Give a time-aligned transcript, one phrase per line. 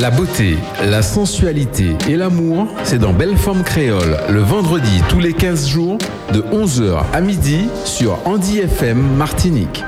[0.00, 5.32] La beauté, la sensualité et l'amour, c'est dans Belle Forme Créole, le vendredi tous les
[5.32, 5.98] 15 jours,
[6.32, 9.82] de 11h à midi sur Andy FM Martinique.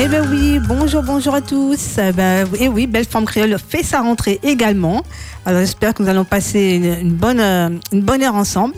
[0.00, 1.98] Eh bien oui, bonjour, bonjour à tous.
[1.98, 5.02] Eh ben, et oui, Belle Forme Créole fait sa rentrée également.
[5.44, 8.74] Alors j'espère que nous allons passer une, bonne, euh, une bonne heure ensemble.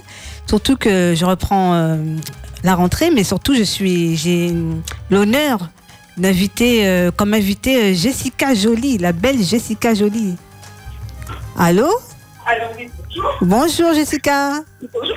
[0.47, 1.97] Surtout que je reprends euh,
[2.63, 4.55] la rentrée, mais surtout je suis, j'ai
[5.11, 5.71] l'honneur
[6.17, 10.37] d'inviter euh, comme invité Jessica Jolie, la belle Jessica Jolie.
[11.59, 11.89] Allô?
[12.47, 13.35] Allô, oui, bonjour.
[13.43, 14.61] Bonjour Jessica.
[14.93, 15.17] Bonjour.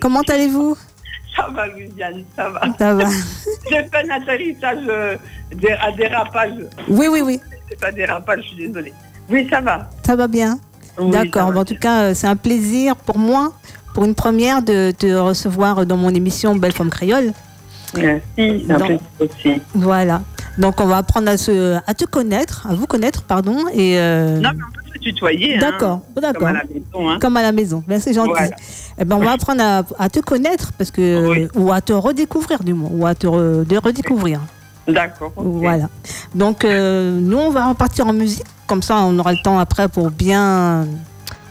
[0.00, 0.76] Comment allez-vous?
[1.36, 2.62] Ça va, Luciane, ça va.
[2.78, 3.04] Ça va.
[3.70, 5.16] J'ai fait un atterrissage euh,
[5.80, 6.52] à dérapage.
[6.88, 7.40] Oui, oui, oui.
[7.68, 8.94] C'est pas dérapage, je suis désolée.
[9.28, 9.90] Oui, ça va.
[10.04, 10.58] Ça va bien.
[10.98, 11.52] Oui, D'accord.
[11.52, 13.52] Bon, en tout cas, euh, c'est un plaisir pour moi,
[13.96, 17.32] pour une première, de te recevoir dans mon émission Belle Femme Créole.
[17.96, 19.62] Merci, plaisir aussi.
[19.74, 20.20] Voilà.
[20.58, 23.56] Donc, on va apprendre à, se, à te connaître, à vous connaître, pardon.
[23.72, 25.56] Et euh, Non, mais on peut se tutoyer.
[25.56, 26.48] hein, d'accord, Comme d'accord.
[26.48, 27.08] à la maison.
[27.10, 27.18] Hein.
[27.22, 27.82] Comme à la maison.
[27.88, 28.32] Ben, c'est gentil.
[28.32, 28.56] Voilà.
[28.98, 31.48] Eh ben, on va apprendre à, à te connaître, parce que Oui.
[31.54, 34.40] ou à te redécouvrir du moins, ou à te re- de redécouvrir.
[34.86, 35.32] D'accord.
[35.36, 35.88] Voilà.
[36.34, 38.44] Donc, euh, nous, on va repartir en musique.
[38.66, 40.86] Comme ça, on aura le temps après pour bien,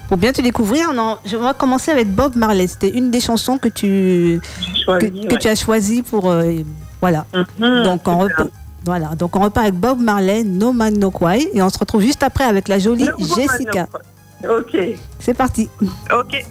[0.07, 0.93] pour bien te découvrir.
[0.93, 2.67] Non, je vais commencer avec Bob Marley.
[2.67, 4.39] C'était une des chansons que tu,
[4.87, 6.29] que, tu as choisi pour.
[6.31, 6.53] euh,
[7.01, 7.25] voilà.
[7.59, 8.49] Mhm, Donc, on repart.
[8.85, 12.01] Voilà, donc on repart avec Bob Marley, No Man No Cry, et on se retrouve
[12.01, 13.87] juste après avec la jolie Jessica.
[14.47, 14.77] Ok,
[15.19, 15.67] C'est parti.
[16.13, 16.45] ok.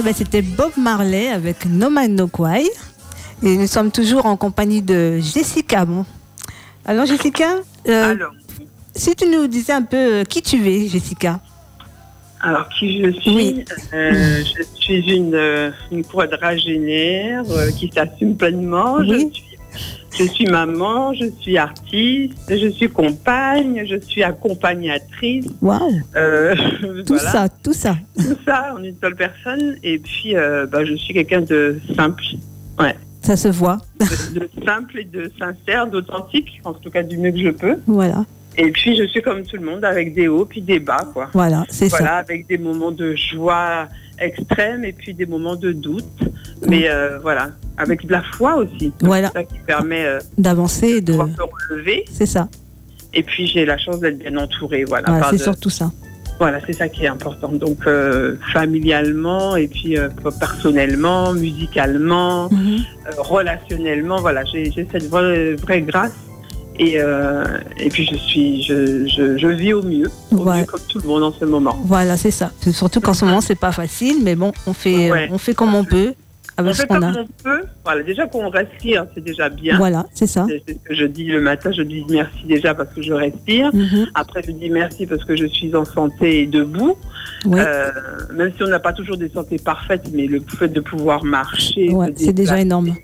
[0.00, 2.30] Voilà, ben, c'était Bob Marley avec No Man No.
[3.42, 5.84] Et nous sommes toujours en compagnie de Jessica.
[5.84, 6.04] Bon.
[6.84, 7.56] Alors Jessica,
[7.88, 8.32] euh, Alors,
[8.94, 11.40] si tu nous disais un peu euh, qui tu es, Jessica?
[12.40, 13.34] alors qui je suis?
[13.34, 13.64] Oui.
[13.92, 17.42] Euh, Je suis une, une quadragénaire
[17.76, 18.98] qui s'assume pleinement.
[19.00, 19.28] Oui.
[19.34, 19.47] Je suis
[20.18, 25.46] Je suis maman, je suis artiste, je suis compagne, je suis accompagnatrice.
[25.62, 26.54] Waouh, euh,
[27.06, 27.30] tout voilà.
[27.30, 27.96] ça, tout ça.
[28.16, 29.76] tout ça en une seule personne.
[29.84, 32.22] Et puis, euh, bah, je suis quelqu'un de simple,
[33.22, 33.78] Ça se voit.
[34.00, 37.76] de, de simple et de sincère, d'authentique, en tout cas du mieux que je peux.
[37.86, 38.24] Voilà,
[38.56, 41.28] Et puis, je suis comme tout le monde, avec des hauts puis des bas, quoi.
[41.32, 42.16] voilà, c'est Voilà, ça.
[42.16, 43.88] avec des moments de joie
[44.20, 46.04] extrême et puis des moments de doute.
[46.66, 48.92] Mais euh, voilà, avec de la foi aussi.
[49.00, 49.28] Voilà.
[49.28, 51.12] C'est ça qui permet euh, D'avancer, de de.
[51.12, 52.04] pouvoir se relever.
[52.10, 52.48] C'est ça.
[53.14, 54.84] Et puis, j'ai la chance d'être bien entourée.
[54.84, 55.90] Voilà, c'est de- surtout ça.
[56.38, 57.48] Voilà, c'est ça qui est important.
[57.50, 62.78] Donc, euh, familialement et puis euh, personnellement, musicalement, Mhm.
[63.06, 66.12] euh, relationnellement, voilà, j'ai j'ai cette vraie, vraie grâce.
[66.78, 67.44] Et, euh,
[67.76, 70.60] et puis, je suis, je, je, je vis au mieux, au Ouais.
[70.60, 71.76] mieux comme tout le monde en ce moment.
[71.84, 72.52] Voilà, c'est ça.
[72.72, 75.28] Surtout qu'en ce moment, c'est pas facile, mais bon, on fait, Ouais.
[75.32, 76.14] on fait comme on peut
[76.56, 77.14] On avec ce fait qu'on comme a.
[77.20, 77.62] on peut.
[77.84, 79.76] Voilà, déjà qu'on respire, c'est déjà bien.
[79.76, 80.46] Voilà, c'est ça.
[80.48, 83.70] C'est ce que je dis le matin, je dis merci déjà parce que je respire.
[83.74, 84.06] Mhm.
[84.14, 86.96] Après, je dis merci parce que je suis en santé et debout.
[87.44, 87.60] Ouais.
[87.60, 87.90] Euh,
[88.34, 91.90] même si on n'a pas toujours des santé parfaites, mais le fait de pouvoir marcher,
[92.16, 92.94] c'est déjà énorme.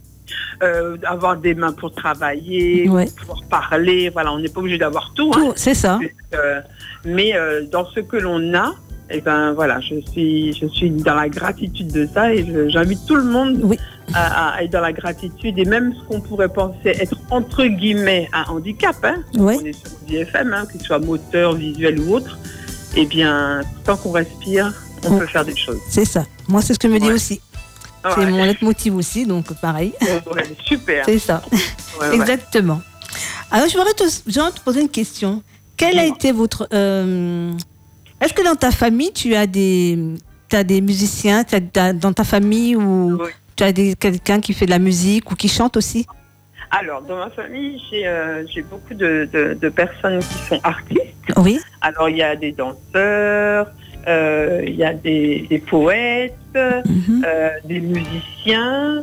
[0.62, 3.06] Euh, avoir des mains pour travailler, Ouais.
[3.18, 5.30] pouvoir parler, voilà, on n'est pas obligé d'avoir tout.
[5.34, 5.38] hein.
[5.38, 5.98] Tout, c'est ça.
[6.34, 6.60] Euh,
[7.04, 8.72] mais euh, dans ce que l'on a,
[9.10, 13.16] et ben voilà, je suis, je suis dans la gratitude de ça et j'invite tout
[13.16, 13.78] le monde Oui.
[14.14, 18.30] à, à être dans la gratitude et même ce qu'on pourrait penser être entre guillemets
[18.32, 19.58] un handicap, hein, Ouais.
[19.60, 22.38] on est sur DFM, hein, qu'il soit moteur, visuel ou autre,
[22.96, 24.72] et bien tant qu'on respire,
[25.06, 25.80] on peut faire des choses.
[25.90, 26.24] C'est ça.
[26.48, 27.10] Moi, c'est ce que je me dis
[28.04, 28.10] Ouais.
[28.16, 29.92] C'est mon leitmotiv aussi, donc pareil.
[30.02, 31.04] Ouais, super.
[31.06, 31.42] C'est ça.
[32.00, 32.14] Ouais.
[32.14, 32.80] Exactement.
[33.50, 35.42] Alors, je voudrais te, te poser une question.
[35.76, 36.68] Quel a été votre.
[36.72, 37.52] euh,
[38.20, 39.98] Est-ce que dans ta famille, tu as des,
[40.52, 43.30] as des musiciens tu as- dans ta famille ou Oui.
[43.56, 46.06] tu as quelqu'un qui fait de la musique ou qui chante aussi?
[46.70, 51.00] Alors, dans ma famille, j'ai euh, beaucoup de, de- de personnes qui sont artistes.
[51.36, 51.60] Oui.
[51.80, 53.68] Alors, il y a des danseurs,
[54.06, 57.24] il y a des, des poètes, Mhm.
[57.26, 59.02] euh, des musiciens,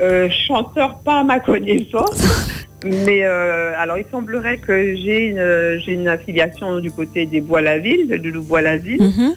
[0.00, 2.22] euh, chanteurs pas à ma connaissance.
[2.84, 8.28] Mais euh, alors, il semblerait que j'ai une, une affiliation du côté des Bois-la-Ville, de
[8.28, 9.02] Loup-Bois-la-Ville.
[9.02, 9.34] Mhm.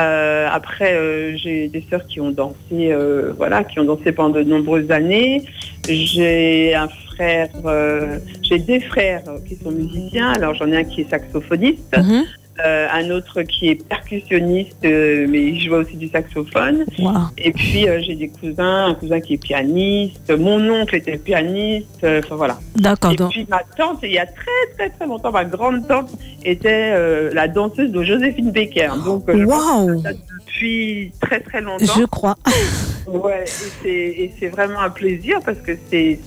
[0.00, 4.38] Euh, après, euh, j'ai des sœurs qui ont dansé, euh, voilà, qui ont dansé pendant
[4.38, 5.42] de nombreuses années.
[5.88, 10.30] J'ai un frère, euh, j'ai des frères euh, qui sont musiciens.
[10.32, 12.24] Alors j'en ai un qui est saxophoniste, Mhm.
[12.64, 16.84] Euh, un autre qui est percussionniste, euh, mais il joue aussi du saxophone.
[16.98, 17.12] Wow.
[17.38, 20.30] Et puis euh, j'ai des cousins, un cousin qui est pianiste.
[20.36, 22.04] Mon oncle était pianiste.
[22.04, 22.58] Enfin voilà.
[22.76, 23.12] D'accord.
[23.12, 26.10] Et donc- puis ma tante, il y a très très très longtemps, ma grande tante
[26.44, 26.92] était
[27.32, 28.90] la danseuse de Joséphine Becker.
[29.04, 31.94] Donc je pense ça depuis très très longtemps.
[31.98, 32.36] Je crois.
[33.08, 33.44] Ouais,
[33.86, 36.18] et c'est- vraiment un plaisir parce que c'est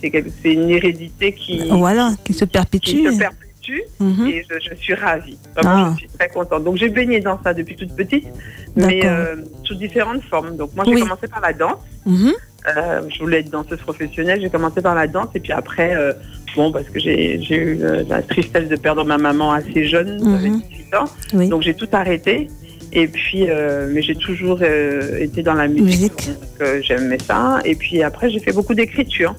[0.43, 2.89] une hérédité qui, Voilà, qui se qui perpétue.
[3.05, 3.50] se perpétue
[3.99, 4.27] Mhm.
[4.27, 5.37] et je, je suis ravie.
[5.55, 5.93] Vraiment, Ah.
[5.93, 6.63] je suis très contente.
[6.63, 8.27] Donc j'ai baigné dans ça depuis toute petite,
[8.75, 10.55] mais euh, sous différentes formes.
[10.57, 11.01] Donc moi j'ai Oui.
[11.01, 11.79] commencé par la danse.
[12.05, 12.31] Mhm.
[12.77, 14.39] Euh, je voulais être danseuse professionnelle.
[14.41, 16.13] J'ai commencé par la danse et puis après, euh,
[16.55, 20.61] bon, parce que j'ai eu la tristesse de perdre ma maman assez jeune, j'avais Mhm.
[20.61, 21.05] 18 ans.
[21.33, 21.49] Oui.
[21.49, 22.49] Donc j'ai tout arrêté.
[22.93, 25.85] Et puis, euh, mais j'ai toujours euh, été dans la musique.
[25.85, 26.27] Musique.
[26.27, 27.59] Donc euh, j'aimais ça.
[27.63, 29.33] Et puis après, j'ai fait beaucoup d'écriture.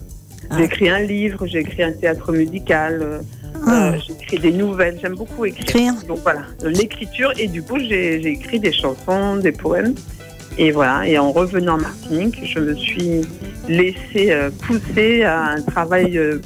[0.51, 0.57] Ah.
[0.59, 3.21] J'ai écrit un livre, j'ai écrit un théâtre musical,
[3.67, 3.93] Ah.
[3.93, 4.99] euh, j'ai écrit des nouvelles.
[5.01, 5.63] J'aime beaucoup écrire.
[5.69, 5.95] Écrire.
[6.09, 7.33] Donc voilà, l'écriture.
[7.39, 9.95] Et du coup, j'ai écrit des chansons, des poèmes.
[10.59, 11.07] Et voilà.
[11.09, 13.23] Et en revenant en Martinique, je me suis
[13.69, 16.41] laissée euh, pousser à un travail euh,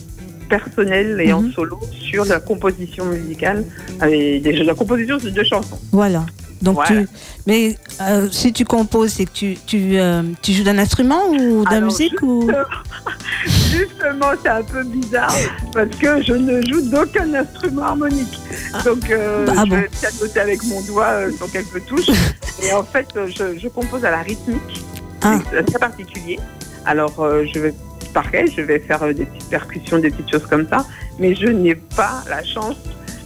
[0.48, 1.52] personnel et en Mhm.
[1.52, 3.64] solo sur la composition musicale,
[4.08, 5.78] et la composition de chansons.
[5.90, 6.24] Voilà.
[6.62, 7.02] Donc Voilà.
[7.02, 7.08] tu,
[7.46, 11.64] mais euh, si tu composes, c'est que tu, tu, euh, tu joues d'un instrument ou
[11.64, 12.50] de la musique ou?
[13.46, 15.34] Justement, c'est un peu bizarre
[15.72, 18.38] parce que je ne joue d'aucun instrument harmonique.
[18.84, 19.76] Donc, euh, Ah je bon.
[19.76, 22.08] vais pianoter avec mon doigt sur quelques touches.
[22.62, 24.84] Et en fait, je, je compose à la rythmique.
[25.22, 25.38] Ah.
[25.50, 26.38] C'est très particulier.
[26.86, 27.12] Alors,
[27.52, 27.74] je vais,
[28.14, 30.86] pareil, je vais faire des petites percussions, des petites choses comme ça.
[31.18, 32.76] Mais je n'ai pas la chance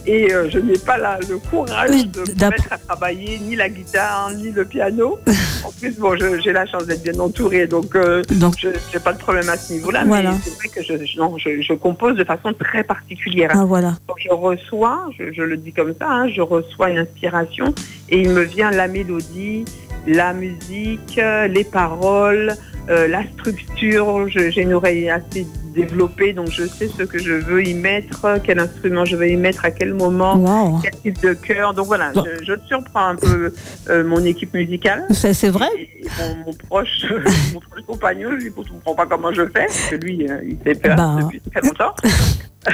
[0.05, 3.55] et euh, je n'ai pas la- le courage Oui, de me mettre à travailler ni
[3.55, 5.19] la guitare, ni le piano.
[5.65, 7.67] en plus, bon, j'ai la chance d'être bien entourée.
[7.67, 10.31] Donc, euh, donc je n'ai pas de problème à ce niveau-là, Voilà.
[10.31, 13.51] mais c'est vrai que je, je- non, je, je compose de façon très particulière.
[13.53, 13.93] ah voilà.
[14.07, 17.73] Quand je reçois, je, je le dis comme ça, hein, je reçois une inspiration
[18.09, 19.65] et il me vient la mélodie,
[20.07, 22.55] la musique, euh, les paroles,
[22.89, 27.31] euh, la structure, je- j'ai une oreille assez développée, donc je sais ce que je
[27.33, 30.79] veux y mettre, quel instrument je veux y mettre, à quel moment, Wow.
[30.81, 31.73] quel type de chœur.
[31.73, 32.25] Donc voilà, Bon.
[32.25, 33.53] je, je surprends un peu
[33.89, 35.05] euh, mon équipe musicale.
[35.11, 37.05] C'est vrai Et mon, mon proche,
[37.53, 40.41] mon proche compagnon, lui, il ne comprend pas comment je fais, parce que lui, euh,
[40.43, 41.19] il sait faire Bah.
[41.21, 41.93] depuis très longtemps.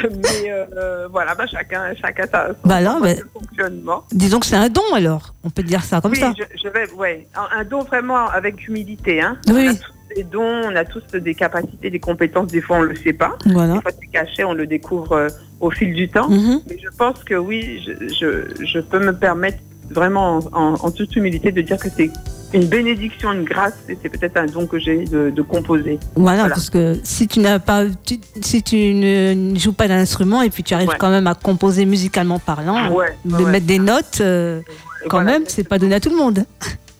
[0.03, 4.03] Mais euh, voilà, bah, chacun, chacun sa, son, Bah là, bah- fonctionnement.
[4.11, 5.33] Disons que c'est un don alors.
[5.45, 6.33] On peut dire ça comme oui, ça.
[6.37, 9.21] Je, je vais, ouais, un, un don vraiment avec humilité.
[9.21, 9.37] Hein.
[9.47, 9.69] Oui.
[9.69, 9.75] On a
[10.15, 12.47] des dons, on a tous des capacités, des compétences.
[12.47, 13.37] Des fois, on le sait pas.
[13.45, 13.75] Voilà.
[13.75, 15.27] Des fois, c'est caché, on le découvre euh,
[15.59, 16.29] au fil du temps.
[16.29, 16.61] Mhm.
[16.69, 19.57] Mais je pense que oui, je, je, je peux me permettre
[19.89, 22.09] vraiment en, en- en toute humilité de dire que c'est
[22.53, 25.99] une bénédiction, une grâce, et c'est peut-être un don que j'ai de, de composer.
[26.15, 26.55] Voilà, Voilà.
[26.55, 30.49] parce que si tu n'as pas, tu- si tu ne, ne joues pas d'instrument et
[30.49, 30.95] puis tu arrives Ouais.
[30.97, 33.51] quand même à composer musicalement parlant, Ouais, de ouais.
[33.51, 34.61] mettre des notes, euh,
[35.09, 35.31] quand Voilà.
[35.39, 36.45] même, c'est pas donné à tout le monde.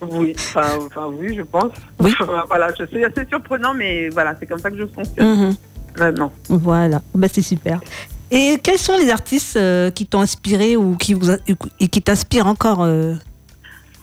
[0.02, 1.72] Oui, enfin, enfin, oui, je pense.
[2.00, 2.14] Oui.
[2.48, 5.28] voilà, je sais, c'est surprenant, mais voilà, c'est comme ça que je fonctionne.
[5.48, 5.56] Mhm.
[5.96, 6.32] Vraiment.
[6.50, 7.80] Voilà, bah, c'est super.
[8.30, 11.38] Et quels sont les artistes euh, qui t'ont inspiré ou qui vous a-
[11.80, 13.14] et qui t'inspirent encore euh,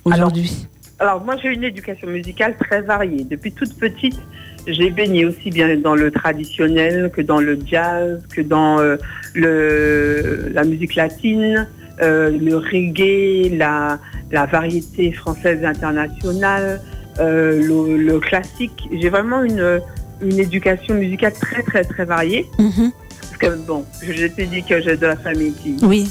[0.05, 0.67] aujourd'hui?
[0.99, 3.25] Alors moi j'ai une éducation musicale très variée.
[3.25, 4.19] Depuis toute petite,
[4.67, 8.97] j'ai baigné aussi bien dans le traditionnel que dans le jazz, que dans euh,
[9.35, 11.69] le, la musique latine,
[12.03, 13.99] euh, le reggae, la,
[14.31, 16.81] la variété française internationale,
[17.21, 18.89] euh, le, le classique.
[18.93, 19.81] J'ai vraiment une,
[20.23, 22.47] une éducation musicale très très très variée.
[22.59, 22.91] Mhm.
[23.21, 26.11] Parce que bon, je t'ai dit que j'ai de la famille qui, Oui.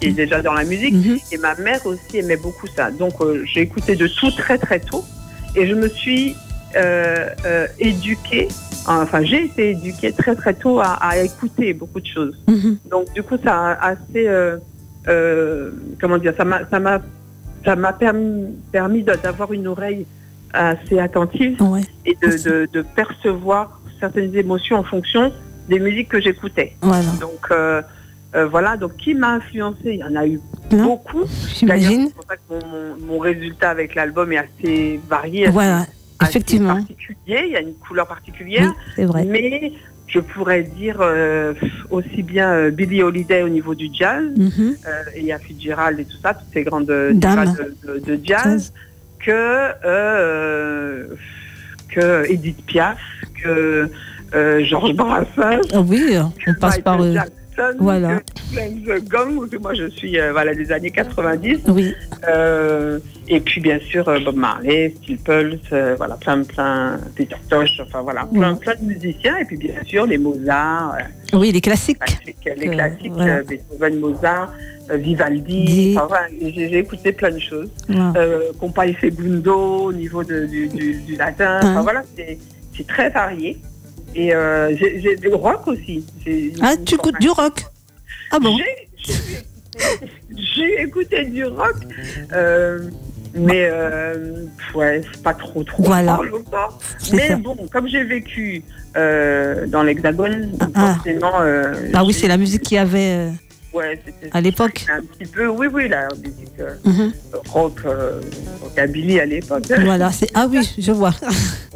[0.00, 0.94] qui est déjà dans la musique.
[0.94, 1.18] Mhm.
[1.32, 2.90] Et ma mère aussi aimait beaucoup ça.
[2.90, 5.04] Donc euh, j'ai écouté de tout très très tôt.
[5.56, 6.34] Et je me suis
[7.78, 8.48] éduquée,
[8.86, 12.36] enfin j'ai été éduquée très très tôt à, à écouter beaucoup de choses.
[12.46, 12.78] Mhm.
[12.90, 14.58] Donc du coup ça a assez, euh,
[16.00, 16.60] comment dire, ça m'a
[17.64, 20.06] ça m'a permis, permis d'avoir une oreille
[20.52, 21.82] assez attentive Ouais.
[22.06, 25.32] et de, de, de percevoir certaines émotions en fonction
[25.68, 26.76] des musiques que j'écoutais.
[26.82, 27.02] Voilà.
[27.20, 27.82] Donc euh,
[28.34, 29.78] euh, voilà, donc qui m'a influencé?
[29.84, 31.24] Il y en a eu beaucoup.
[31.24, 32.06] D'ailleurs, J'imagine.
[32.08, 35.86] c'est pour ça que mon, mon- mon résultat avec l'album est assez varié, assez, Voilà,
[36.20, 36.74] assez effectivement.
[36.76, 37.42] particulier.
[37.46, 39.24] Il y a une couleur Oui, particulière, c'est vrai.
[39.24, 39.72] mais
[40.08, 41.52] je pourrais dire euh,
[41.90, 44.76] aussi bien euh, Billie Holiday au niveau du jazz, Mhm.
[44.86, 47.12] euh, et il y a Fitzgerald et tout ça, toutes ces grandes Dames.
[47.14, 47.44] divas
[47.84, 48.72] de, de- de jazz,
[49.20, 51.06] que euh,
[51.90, 52.98] que Edith Piaf,
[53.42, 53.90] que
[54.34, 57.00] euh, Georges Brassens, Ah oui, on passe Michael par.
[57.02, 57.14] euh,
[57.78, 58.20] Voilà.
[59.10, 61.58] Gong, que moi je suis euh, voilà, des années 90.
[61.68, 61.94] Oui,
[62.28, 62.98] Euh,
[63.28, 68.02] et puis bien sûr euh, Bob Marley, Steel Pulse, voilà, plein, plein, Peter Tosh, enfin
[68.02, 69.36] voilà, plein, plein de musiciens.
[69.38, 70.96] Et puis bien sûr les Mozart,
[71.34, 71.98] oui, les classiques.
[71.98, 73.42] classiques, les Que- classiques, voilà.
[73.42, 74.52] Beethoven, Mozart,
[74.90, 77.70] Vivaldi, Di- enfin, j'ai écouté plein de choses.
[78.58, 79.54] Compagnie Segundo
[79.88, 83.58] au niveau de- du, du- du latin, enfin voilà, c'est très varié.
[84.14, 86.04] Et euh, j'ai du rock aussi.
[86.60, 87.64] Ah, tu écoutes du rock
[88.30, 88.88] Ah bon j'ai-
[90.82, 91.76] écouté- du rock,
[92.32, 92.80] euh,
[93.34, 95.82] mais euh, ouais, c'est pas trop trop.
[95.84, 96.18] Voilà.
[96.50, 96.78] fort,
[97.12, 97.36] Mais ça.
[97.36, 98.62] bon, comme j'ai vécu
[98.96, 100.94] euh, dans l'Hexagone, Ah.
[100.94, 101.40] forcément.
[101.40, 103.28] euh, Ah oui, c'est la musique qu'il y avait
[103.72, 104.86] Ouais, c'était à l'époque.
[104.90, 105.46] un petit peu.
[105.48, 107.12] Oui, oui, la musique euh, Mhm.
[107.48, 108.20] rock, euh,
[108.62, 109.64] rockabilly à l'époque.
[109.84, 110.28] Voilà, c'est.
[110.34, 111.14] Ah oui, je vois.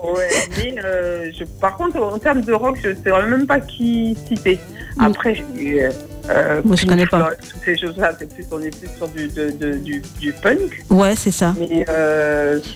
[0.02, 3.60] Ouais, mais euh, je, par contre, en termes de rock, je ne sais même pas
[3.60, 4.58] qui citer.
[4.98, 5.90] Après, j'ai, euh,
[6.28, 7.30] euh, Moi, je connais pas.
[7.40, 10.82] Toutes ces choses-là, c'est plus, on est plus sur du, de- de- du, du punk.
[10.90, 11.54] Ouais, c'est ça.
[11.56, 11.86] Mais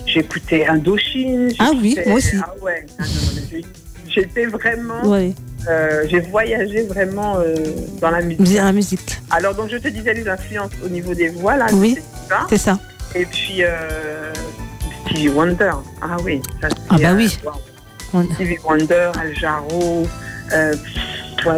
[0.06, 1.50] j'écoutais Indochine.
[1.58, 2.36] Ah oui, moi aussi.
[2.40, 2.86] Ah ouais,
[4.16, 5.32] j'étais vraiment, Ouais,
[5.68, 7.54] euh, j'ai voyagé vraiment euh,
[8.00, 8.40] dans la musique.
[8.40, 9.20] musique- la musique.
[9.30, 11.98] Alors donc je te disais les influences au niveau des voix là, Oui.
[12.48, 12.78] c'est ça.
[13.14, 14.32] Et puis euh,
[15.04, 15.72] Stevie Wonder.
[16.02, 16.68] Ah oui, ça.
[16.90, 17.36] Ah bah oui.
[18.12, 18.22] wow.
[18.34, 20.06] Stevie Wonder, Al Jarreau,
[20.52, 20.70] ouais,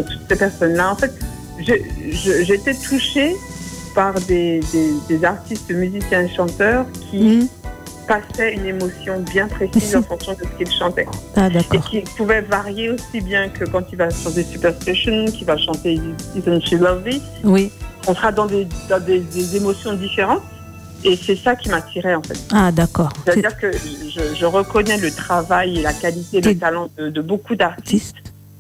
[0.03, 0.93] toutes ces personnes-là.
[0.93, 1.13] En fait,
[2.43, 3.35] j'étais touchée
[3.95, 7.49] par des, des- des artistes, musiciens et chanteurs qui Mhm.
[8.09, 11.07] Passaient une émotion bien précise en fonction de ce qu'ils chantaient.
[11.37, 15.57] Ah Et qui pouvait varier aussi bien que quand il va chanter Superstition, qui va
[15.57, 16.01] chanter
[16.35, 17.23] Isn't She Lovely.
[17.45, 17.71] Oui.
[18.09, 20.43] On sera dans des, dans des, des émotions différentes.
[21.05, 22.39] Et c'est ça qui m'attirait en fait.
[22.53, 23.11] Ah d'accord.
[23.25, 27.21] C'est C'est-à-dire que je, je reconnais le travail et la qualité, le talent de, de
[27.21, 28.17] beaucoup d'artistes,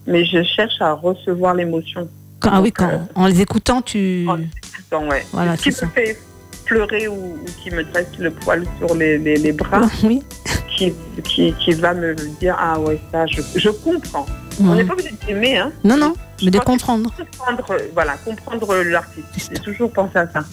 [0.07, 2.09] mais je cherche à recevoir l'émotion.
[2.43, 4.25] Ah oui, quand, euh, en les écoutant, tu.
[4.29, 5.27] en- tout le temps, ouais.
[5.33, 6.17] Voilà, Ce qui c'est me fait
[6.69, 10.23] pleurer ou, ou qui me dresse le poil sur les, les- les bras, Oui.
[10.77, 10.93] qui,
[11.25, 14.27] qui, qui va me dire Ah ouais, ça, je, je comprends.
[14.61, 15.73] On n'est pas obligé d'aimer, hein.
[15.85, 17.11] Non, non, Je mais de comprendre.
[17.17, 19.27] comprendre, voilà, comprendre l'artiste.
[19.53, 20.45] J'ai toujours pensé à ça.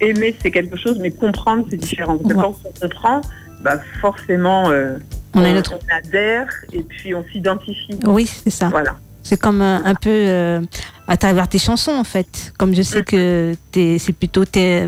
[0.00, 2.16] Aimer, c'est quelque chose, mais comprendre, c'est différent.
[2.18, 2.42] Parce que Ouais.
[2.44, 3.20] quand on comprend,
[3.62, 4.98] bah, forcément, euh,
[5.34, 5.74] On notre.
[5.74, 7.98] on adhère et puis on s'identifie.
[8.04, 8.68] Oui, c'est ça.
[8.68, 8.96] Voilà.
[9.22, 10.60] C'est comme un, un peu euh,
[11.06, 12.52] à travers tes chansons en fait.
[12.58, 14.86] Comme je sais que c'est plutôt tes,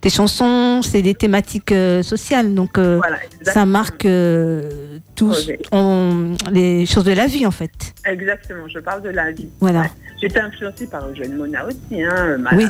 [0.00, 6.34] tes chansons, c'est des thématiques euh, sociales, donc euh, Voilà, ça marque euh, tous on-
[6.52, 7.70] les choses de la vie en fait.
[8.04, 9.48] Exactement, je parle de la vie.
[9.60, 9.80] Voilà.
[9.82, 9.90] Ouais.
[10.20, 12.66] J'étais influencée par Eugène Mona aussi, hein, Oui.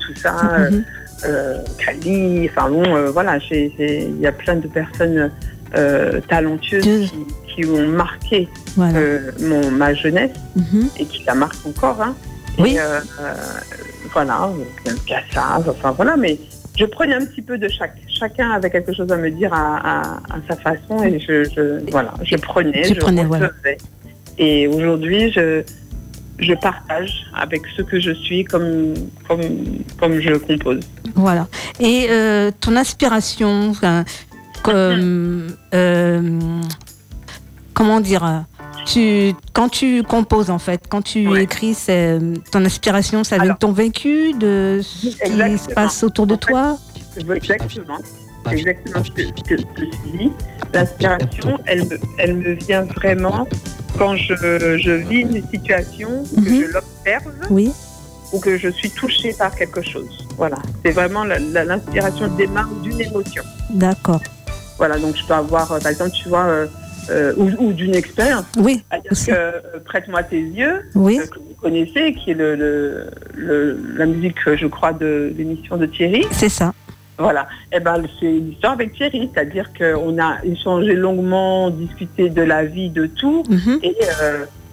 [0.00, 0.84] Tout ça, euh, Mhm.
[1.26, 5.30] euh, Kali, enfin bon, euh, voilà, il y a plein de personnes
[5.76, 7.10] euh, talentueuses
[7.46, 8.98] qui, qui ont marqué Voilà.
[8.98, 10.88] euh, mon, ma jeunesse Mhm.
[10.98, 12.00] et qui la marquent encore.
[12.00, 12.14] Hein.
[12.58, 12.76] Oui.
[12.78, 13.34] euh, euh,
[14.12, 14.50] voilà,
[14.86, 16.38] même Cassaz, enfin voilà, mais
[16.78, 17.94] je prenais un petit peu de chaque.
[18.08, 21.90] Chacun avait quelque chose à me dire à, à- à sa façon et je, je-
[21.90, 23.50] voilà, je prenais, Tu je prenais, voilà.
[24.38, 25.62] Et aujourd'hui, je,
[26.38, 28.94] je partage avec ce que je suis comme,
[29.28, 29.40] comme,
[30.00, 30.80] comme je compose.
[31.16, 31.46] Voilà.
[31.80, 33.72] Et euh, ton inspiration,
[37.74, 38.38] comment dire, euh,
[38.86, 41.42] tu, quand tu composes en fait, quand tu Ouais.
[41.44, 42.18] écris, c'est
[42.50, 45.12] ton inspiration, ça vient de ton vécu, de ce qui
[45.58, 46.78] se passe autour de En fait, toi?
[47.34, 47.98] Exactement.
[48.50, 50.32] Exactement ce que, ce que je dis.
[50.72, 53.46] L'inspiration, elle me, elle me vient vraiment
[53.98, 54.34] quand je,
[54.78, 56.60] je vis une situation, que Mhm.
[56.62, 57.72] je l'observe Oui.
[58.32, 60.26] ou que je suis touchée par quelque chose.
[60.36, 60.56] Voilà.
[60.84, 63.42] C'est vraiment la- la- l'inspiration démarre d'une émotion.
[63.70, 64.22] D'accord.
[64.78, 64.98] Voilà.
[64.98, 66.66] Donc je peux avoir, euh, par exemple, tu vois, euh,
[67.10, 68.44] euh, ou, ou d'une expérience.
[68.58, 68.82] Oui.
[68.90, 69.52] Que euh,
[69.84, 71.18] Prête-moi tes yeux, Oui.
[71.20, 75.76] euh, que vous connaissez, qui est le, le- le- la musique, je crois, de l'émission
[75.76, 76.24] de Thierry.
[76.32, 76.72] C'est ça.
[77.20, 77.48] Voilà.
[77.72, 82.64] Eh ben, c'est une histoire avec Thierry, c'est-à-dire qu'on a échangé longuement, discuté de la
[82.64, 83.80] vie, de tout, Mhm.
[83.82, 83.96] et,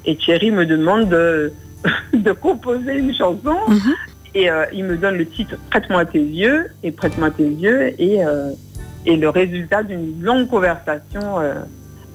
[0.05, 1.51] et Thierry me demande de,
[2.13, 3.93] de composer une chanson, Mhm.
[4.35, 8.19] et il me donne le titre Prête-moi tes yeux, et Prête-moi tes yeux, et,
[9.05, 11.55] et le résultat d'une longue conversation euh,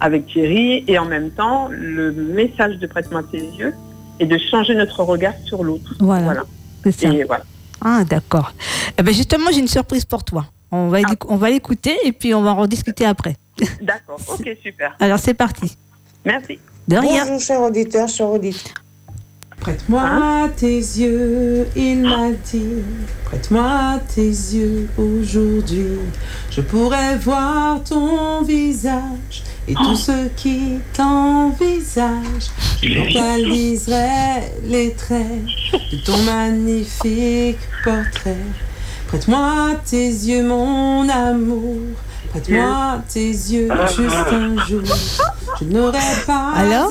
[0.00, 3.74] avec Thierry, et en même temps, le message de Prête-moi tes yeux
[4.18, 5.94] est de changer notre regard sur l'autre.
[6.00, 6.24] Voilà.
[6.24, 6.42] Voilà.
[6.84, 7.08] C'est ça.
[7.08, 7.44] Et voilà.
[7.82, 8.52] Ah, d'accord.
[8.98, 10.46] Eh ben justement, j'ai une surprise pour toi.
[10.70, 11.14] On va, Ah.
[11.28, 13.36] on va l'écouter et puis on va en rediscuter après.
[13.82, 14.18] D'accord.
[14.28, 14.94] Ok, super.
[15.00, 15.76] Alors, c'est parti.
[16.24, 16.58] Merci.
[16.88, 17.24] De rien.
[17.24, 18.74] Bonjour, chers auditeurs, chers auditeurs.
[19.60, 22.82] Prête-moi tes yeux, il m'a dit.
[23.26, 25.98] Prête-moi tes yeux aujourd'hui.
[26.50, 32.50] Je pourrais voir ton visage et tout ce qui t'envisage.
[32.82, 35.44] Je mentaliserai les traits
[35.92, 38.36] de ton magnifique portrait.
[39.08, 41.76] Prête-moi tes yeux, mon amour.
[42.30, 44.82] Prête-moi tes yeux juste un jour.
[45.58, 46.90] Je n'aurai pas Alors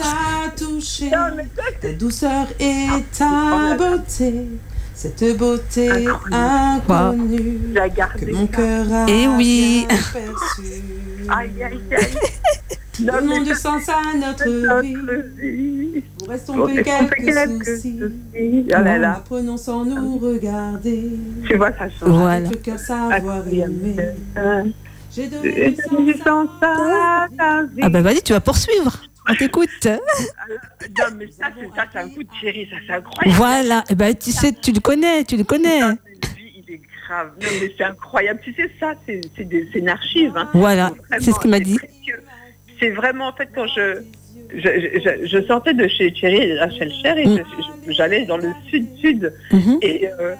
[1.08, 1.48] à toucher
[1.82, 4.34] ta douceur et ta beauté.
[4.94, 7.60] Cette beauté inconnue
[8.20, 9.86] que mon cœur a Eh oui.
[9.88, 10.84] bien perçue.
[11.30, 12.08] Aïe, aïe, aïe.
[13.02, 14.94] Non, Donnons mais du ça, sens à notre vie.
[14.94, 16.04] notre vie.
[16.18, 17.98] Pour On estomper fait quelques quelques soucis.
[17.98, 18.66] soucis.
[18.68, 19.12] Oh là là.
[19.20, 21.12] Apprenons sans nous regarder?
[21.48, 22.10] Tu vois, ça change.
[22.10, 22.32] Voilà.
[22.48, 23.96] Avec le cœur savoir aimer.
[24.38, 24.64] Euh,
[25.16, 27.80] J'ai Et donné du sens à à ta vie.
[27.84, 28.98] Ah ben vas-y, tu vas poursuivre.
[29.30, 29.70] On t'écoute.
[30.98, 33.38] Non, mais ça, c'est ça, c'est un coup de ça, c'est incroyable.
[33.38, 33.84] Voilà.
[33.90, 35.80] Eh ben tu sais, tu le connais, tu le connais.
[35.82, 37.32] Lui, il est grave.
[37.42, 38.40] Non, mais c'est incroyable.
[38.44, 40.36] Tu sais, ça, c'est c'est des- c'est une archive.
[40.36, 40.50] Hein.
[40.54, 40.92] Voilà.
[41.20, 41.78] C'est ce qu'il m'a dit.
[41.78, 42.22] précieux.
[42.80, 44.02] C'est vraiment, en fait, quand je,
[44.56, 44.60] je,
[45.04, 47.44] je, je sortais de chez Thierry et Rachel Cher et Mm.
[47.88, 49.78] je- j'allais dans le sud-sud Mhm.
[49.82, 50.36] et, euh,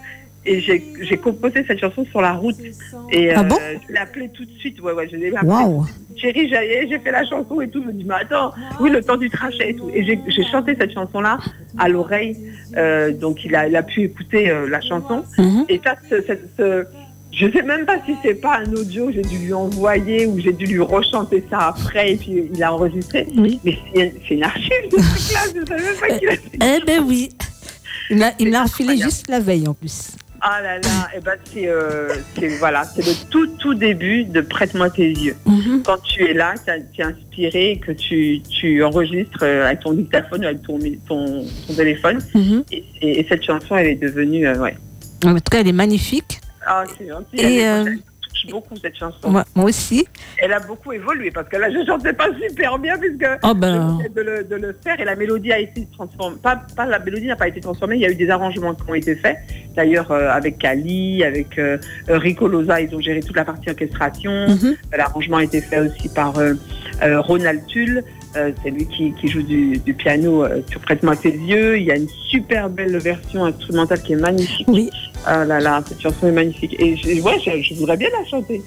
[0.52, 2.56] et j'ai composé cette chanson sur la route.
[3.12, 3.58] Et Ah euh, bon
[3.88, 4.82] je l'ai appelé tout de suite.
[4.82, 5.50] Ouais, ouais, je l'ai appelé.
[5.52, 5.86] Waouh.
[6.18, 7.80] Thierry, j'ai fait la chanson et tout.
[7.82, 9.90] Il me dit, mais attends, oui, le temps du trajet et tout.
[9.94, 11.38] Et j'ai chanté cette chanson-là
[11.78, 12.36] à l'oreille.
[12.76, 15.24] Euh, donc, il a, il a pu écouter euh, la chanson.
[15.38, 15.66] Mhm.
[15.70, 16.86] Et ça, ce- ce- ce-
[17.32, 20.40] je sais même pas si c'est pas un audio que j'ai dû lui envoyer ou
[20.40, 23.28] j'ai dû lui rechanter ça après et puis il a enregistré.
[23.38, 23.60] Oui.
[23.64, 25.40] Mais c'est une archive de ce truc-là.
[25.56, 26.80] Je savais même pas qu'il a fait.
[26.82, 27.30] Eh ben oui.
[28.10, 30.12] Il me l'a refilé juste la veille en plus.
[30.42, 34.42] Ah là là, et ben c'est euh, c'est- voilà, c'est le tout tout début de
[34.42, 35.36] Prête-moi tes yeux.
[35.46, 35.84] Mhm.
[35.86, 40.44] Quand tu es là, tu es inspiré, que tu, tu enregistres euh, avec ton dictaphone,
[40.46, 42.20] avec ton, ton, ton téléphone.
[42.34, 42.64] Mhm.
[42.72, 44.76] Et, et- et cette chanson, elle est devenue, euh, ouais.
[45.26, 46.40] En tout cas, elle est magnifique.
[46.66, 47.36] Ah, c'est gentil.
[47.38, 47.86] Et, euh,
[48.42, 49.30] touche beaucoup cette chanson.
[49.30, 50.08] Moi, moi aussi.
[50.38, 54.00] Elle a beaucoup évolué parce que là, je chantais pas super bien puisque Oh ben.
[54.16, 56.38] de le, de le faire et la mélodie a été transformée.
[56.42, 58.90] Pas, pas la mélodie n'a pas été transformée, il y a eu des arrangements qui
[58.90, 59.38] ont été faits.
[59.76, 64.48] D'ailleurs, euh, avec Kali, avec euh, Rico Loza, ils ont géré toute la partie orchestration.
[64.48, 64.76] Mhm.
[64.98, 66.54] L'arrangement a été fait aussi par euh,
[67.04, 68.04] euh, Ronald Tull.
[68.36, 71.80] Euh, c'est lui qui, qui joue du, du piano euh, sur Prête-moi tes yeux.
[71.80, 74.68] Il y a une super belle version instrumentale qui est magnifique.
[74.68, 74.90] Oui.
[75.26, 76.76] Ah là là, cette chanson est magnifique.
[76.80, 78.62] Et je, ouais, je, je voudrais bien la chanter.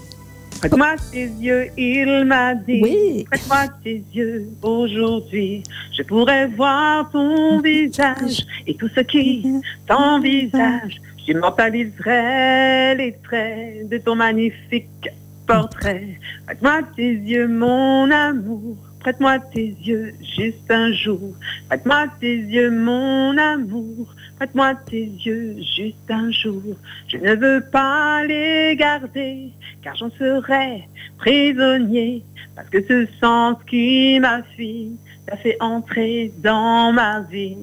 [0.58, 2.80] Prête-moi tes yeux, il m'a dit.
[2.82, 3.24] Oui.
[3.30, 5.62] Prête-moi tes yeux aujourd'hui.
[5.96, 9.46] Je pourrais voir ton visage et tout ce qui
[9.86, 11.00] t'envisage.
[11.24, 14.88] J'immortaliserai les traits de ton magnifique
[15.46, 16.18] portrait.
[16.46, 18.76] Prête-moi tes yeux, mon amour.
[19.02, 21.20] Prête-moi tes yeux juste un jour.
[21.68, 24.14] Prête-moi tes yeux, mon amour.
[24.36, 26.62] Prête-moi tes yeux juste un jour.
[27.08, 29.50] Je ne veux pas les garder,
[29.82, 30.88] car j'en serais
[31.18, 32.22] prisonnier.
[32.54, 34.92] Parce que ce sens qui m'a fui
[35.26, 37.56] t'a fait entrer dans ma vie.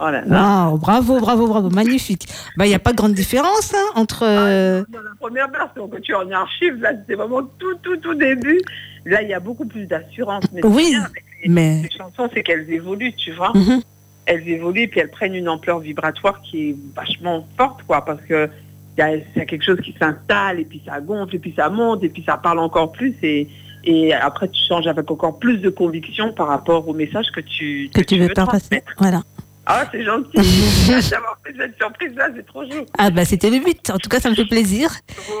[0.00, 0.66] Oh là là.
[0.68, 2.26] Waouh, bravo, bravo, bravo, magnifique.
[2.56, 4.24] Bah, il n'y a pas de grande différence hein, entre.
[4.26, 7.96] euh, Dans la première version que tu as en archive, là, c'était vraiment tout, tout,
[7.98, 8.60] tout début.
[9.04, 10.44] Là, il y a beaucoup plus d'assurance.
[10.52, 11.06] Mais Oui, bien
[11.42, 13.52] les, mais- les chansons, c'est qu'elles évoluent, tu vois.
[13.54, 13.82] Mhm.
[14.26, 18.48] Elles évoluent, puis elles prennent une ampleur vibratoire qui est vachement forte, quoi, parce que
[18.96, 21.38] il y a, il y a quelque chose qui s'installe, et puis ça gonfle, et
[21.38, 23.48] puis ça monte, et puis ça parle encore plus, et,
[23.82, 27.90] et après tu changes avec encore plus de conviction par rapport au message que tu,
[27.92, 28.46] que tu veux passer.
[28.46, 28.92] transmettre.
[28.98, 29.22] Voilà.
[29.66, 30.28] Ah, c'est gentil.
[30.88, 32.84] Merci d'avoir fait cette surprise-là, c'est trop chaud.
[32.98, 33.88] Ah, bah, c'était le but.
[33.90, 34.90] En tout cas, ça me fait plaisir.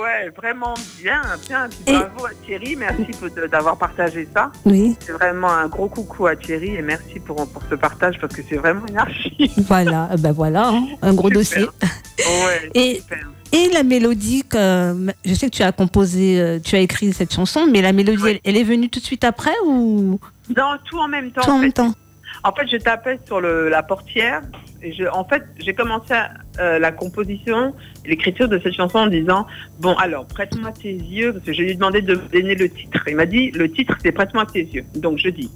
[0.02, 1.68] Ouais, vraiment bien, bien.
[1.86, 3.06] Et- bravo à Thierry, merci
[3.50, 4.50] d'avoir partagé ça.
[4.64, 8.34] Oui, C'est vraiment un gros coucou à Thierry et merci pour, pour ce partage parce
[8.34, 9.50] que c'est vraiment une archive.
[9.68, 10.08] voilà.
[10.10, 11.38] Ah, Bah, voilà, hein, un gros Super.
[11.40, 11.66] dossier.
[12.18, 13.28] Ouais, Et- super.
[13.52, 17.32] Et la mélodie, que, je sais que tu as composé, euh, tu as écrit cette
[17.32, 18.30] chanson, mais la mélodie, Oui.
[18.32, 20.18] elle, elle est venue tout de suite après ou?
[20.56, 21.42] Non, tout en même temps.
[21.42, 21.94] tout en en, même temps
[22.42, 24.42] En fait, je tapais sur le, la portière.
[24.82, 26.14] Et je, en fait, j'ai commencé
[26.58, 29.46] euh, la composition, l'écriture de cette chanson en disant
[29.80, 32.68] Bon, alors, prête-moi tes yeux, parce que je lui ai demandé de me donner le
[32.68, 33.02] titre.
[33.06, 34.84] Il m'a dit Le titre, c'est Prête-moi tes yeux.
[34.94, 35.50] Donc, je dis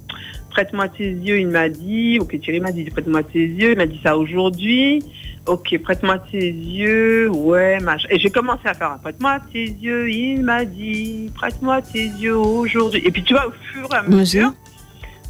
[0.49, 2.17] Prête-moi tes yeux, il m'a dit.
[2.19, 3.71] Ok, Thierry m'a dit Prête-moi tes yeux.
[3.71, 5.03] Il m'a dit ça aujourd'hui.
[5.45, 7.29] Ok, prête-moi tes yeux.
[7.29, 8.07] Ouais, machin.
[8.11, 12.37] Et j'ai commencé à faire un Prête-moi tes yeux, il m'a dit Prête-moi tes yeux
[12.37, 13.01] aujourd'hui.
[13.05, 14.53] Et puis, tu vois, au fur et à mesure,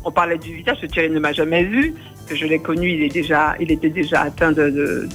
[0.05, 1.93] on parlait du visage, que Thierry ne m'a jamais vu,
[2.27, 5.07] que je l'ai connu, il, était déjà atteint de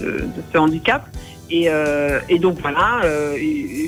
[0.53, 1.09] ce handicap.
[1.51, 3.37] Et, euh, et donc voilà, euh,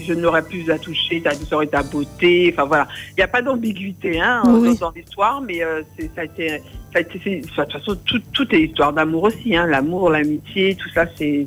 [0.07, 2.51] je n'aurais plus à toucher ta douceur et ta beauté.
[2.53, 4.77] Enfin voilà, il n'y a pas d'ambiguïté hein, dans- Oui.
[4.79, 5.81] dans, l'histoire, mais euh,
[6.14, 6.49] ça a été,
[6.92, 9.57] ça a été de toute façon, tout, tout est histoire d'amour aussi.
[9.57, 11.47] Hein, L'amour, l'amitié, tout ça, c'est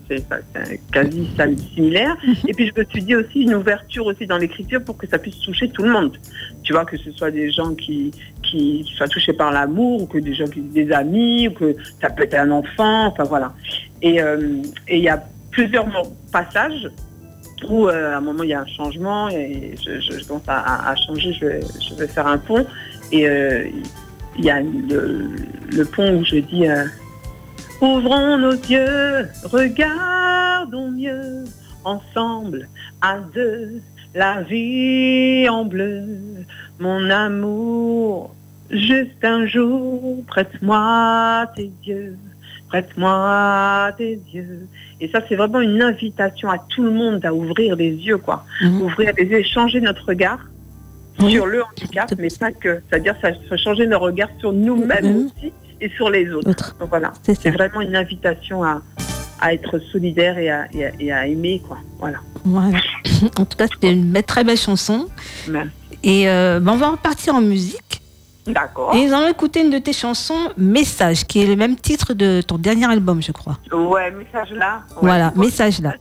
[0.91, 2.17] quasi sim- similaire.
[2.47, 5.19] Et puis je me suis dit aussi une ouverture aussi dans l'écriture pour que ça
[5.19, 6.17] puisse toucher tout le monde.
[6.63, 8.11] Tu vois, que ce soit des gens qui,
[8.43, 11.75] qui, qui soient touchés par l'amour, ou que des gens qui des amis, ou que
[12.01, 13.53] ça peut être un enfant, enfin voilà.
[14.01, 14.17] Et
[14.87, 15.87] et il y a plusieurs
[16.31, 16.89] passages
[17.67, 20.43] où euh, à un moment il y a un changement et je, je, je commence
[20.47, 22.65] à, changer, je vais, faire un pont.
[23.11, 23.67] Et euh,
[24.37, 25.31] il y a le,
[25.71, 26.85] le pont où je dis euh,
[27.81, 31.45] Ouvrons nos yeux, regardons mieux
[31.83, 32.67] ensemble
[33.01, 33.81] à deux
[34.15, 36.03] la vie en bleu,
[36.79, 38.35] mon amour,
[38.71, 42.17] juste un jour, prête-moi tes yeux,
[42.69, 44.67] prête-moi tes yeux.
[45.01, 48.45] Et ça, c'est vraiment une invitation à tout le monde à ouvrir les yeux, quoi.
[48.61, 48.81] Mhm.
[48.81, 50.39] Ouvrir les yeux, changer notre regard
[51.21, 51.31] Oui.
[51.33, 52.81] sur le handicap, mais pas que.
[52.89, 55.25] C'est-à-dire, ça, ça changer nos regards sur nous-mêmes Mhm.
[55.25, 56.49] aussi et sur les autres.
[56.49, 56.75] Autre.
[56.79, 58.81] Donc voilà, C'est vraiment une invitation à,
[59.41, 61.77] à être solidaire et à, et à- et à aimer, quoi.
[61.99, 62.17] Voilà.
[62.43, 62.79] Voilà.
[63.37, 65.07] En tout cas, c'était une très belle chanson.
[65.47, 65.69] Merci.
[66.03, 68.01] Et euh, ben, on va repartir en musique.
[68.49, 68.95] D'accord.
[68.95, 72.41] Et nous allons écouter une de tes chansons, Message, qui est le même titre de
[72.41, 73.57] ton dernier album, je crois.
[73.71, 74.81] Ouais, message là.
[74.89, 75.01] Ouais.
[75.01, 75.31] Voilà.
[75.35, 75.93] Message là.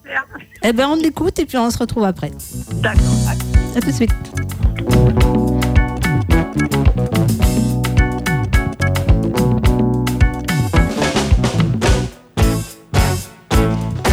[0.63, 2.33] Eh ben, on l'écoute et puis on se retrouve après.
[2.75, 3.01] D'accord.
[3.77, 4.11] À tout de suite.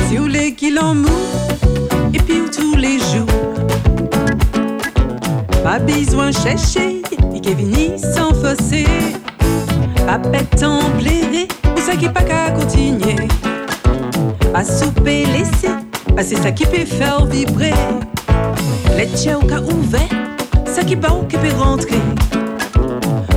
[0.07, 1.07] Si vous voulez qu'il en mou,
[2.13, 3.25] et puis où tous les jours?
[5.63, 6.94] Pas besoin de chercher,
[7.53, 8.85] vini sans fosser.
[10.05, 13.27] Pas bête en plaider, ou ça qui pas qu'à continuer.
[14.53, 15.73] Pas souper laisser,
[16.17, 17.73] ah, c'est ça qui peut faire vibrer.
[18.97, 20.01] Les tchèques au cas ouvert,
[20.65, 21.99] ça qui pas ou qui peut rentrer.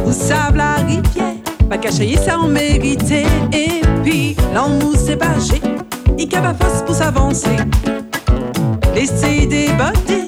[0.04, 1.34] Vous savez la rivière,
[1.68, 3.26] pas cacher ça en mérité.
[3.52, 5.60] Et puis, l'amour c'est bagé,
[6.18, 7.56] il a pas force pour s'avancer.
[8.94, 10.27] Laissez déborder,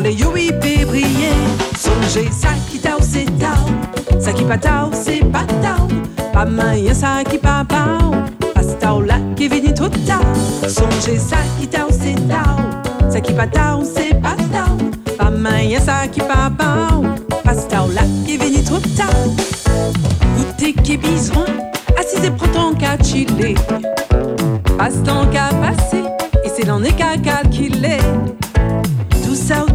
[0.00, 1.34] les yo il peut briller.
[1.76, 5.88] Songez ça qui t'a c'est tao, ça qui pas tao c'est pas tao.
[6.32, 8.12] Pas moyen ça qui pas pao,
[8.54, 10.20] pas ce tao là qui vient trop tard.
[10.68, 14.76] Songez ça qui t'a c'est tao, ça qui pas tao c'est pas tao.
[15.18, 17.04] Pas moyen ça qui pas pao,
[17.44, 19.08] pas ce tao là qui vient trop tard.
[20.36, 21.46] Goûtez qui besoin,
[21.98, 23.54] assise et prends ton cas chiller.
[24.76, 26.02] Passe ton qu'à passer,
[26.44, 27.98] et c'est l'en est qu'à calculer.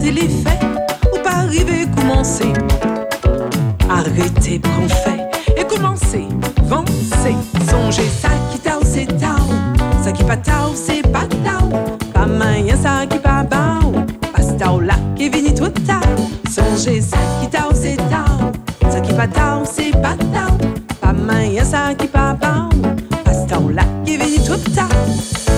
[0.10, 0.80] Ça au téléphone,
[1.14, 2.52] ou par arriver, commencer.
[3.88, 6.28] Arrêtez, prends fait et commencez,
[6.66, 7.36] avancez.
[7.70, 9.46] Songez ça qui tao, c'est tao.
[10.04, 11.70] Ça qui pas tao, c'est pas tao.
[12.14, 13.92] Pas moyen, ça qui pas bao.
[14.34, 16.02] Pas tao là qui vini tout tao.
[16.50, 18.52] Songez ça qui tao, c'est tao.
[18.92, 20.58] Ça qui pas tao, c'est pas tao.
[21.02, 22.70] Pas moyen, ça qui pas bao.
[23.24, 25.49] Pas tao là qui vini tout tao.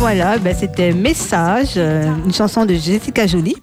[0.00, 3.56] Voilà, ben, c'était Message, euh, une chanson de Jessica Jolie.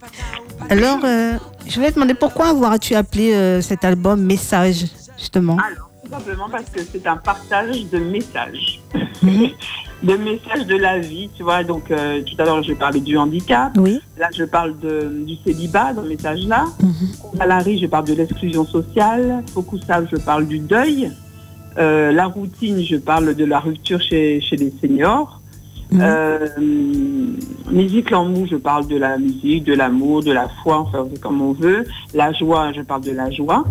[0.70, 1.34] Alors, euh,
[1.66, 4.86] je voulais te demander pourquoi avoir as-tu appelé euh, cet album Message,
[5.18, 5.58] justement?
[5.58, 8.80] Alors, tout simplement parce que c'est un partage de messages.
[9.24, 9.50] Mhm.
[10.04, 11.64] de messages de la vie, tu vois.
[11.64, 13.72] Donc, euh, tout à l'heure, je parlais du handicap.
[13.76, 14.00] Oui.
[14.20, 16.66] Là, je parle de, du célibat dans le message-là.
[16.84, 17.36] Mhm.
[17.36, 19.44] Salari, je parle de l'exclusion sociale.
[19.56, 21.12] Beaucoup savent, je parle du deuil.
[21.78, 25.42] La routine, je parle de la rupture chez, chez les seniors.
[25.92, 26.02] Mhm.
[26.04, 26.48] Euh,
[27.72, 31.54] musique l'amour, je parle de la musique, de l'amour, de la foi, enfin comme on
[31.54, 31.86] veut.
[32.14, 33.64] La joie, je parle de la joie.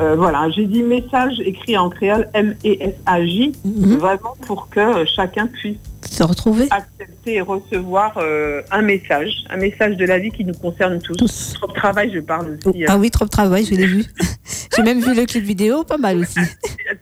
[0.00, 3.96] Euh, voilà, j'ai dit message écrit en créole M-E-S-A-J, Mhm.
[3.98, 5.76] vraiment pour que chacun puisse
[6.08, 10.54] Se retrouver accepter et recevoir euh, un message, un message de la vie qui nous
[10.54, 11.14] concerne tous.
[11.16, 11.52] tous.
[11.54, 12.84] Trop de travail, je parle aussi.
[12.88, 14.04] Ah euh, oui, trop de travail, je l'ai vu.
[14.76, 16.40] J'ai même vu le clip vidéo, pas mal aussi.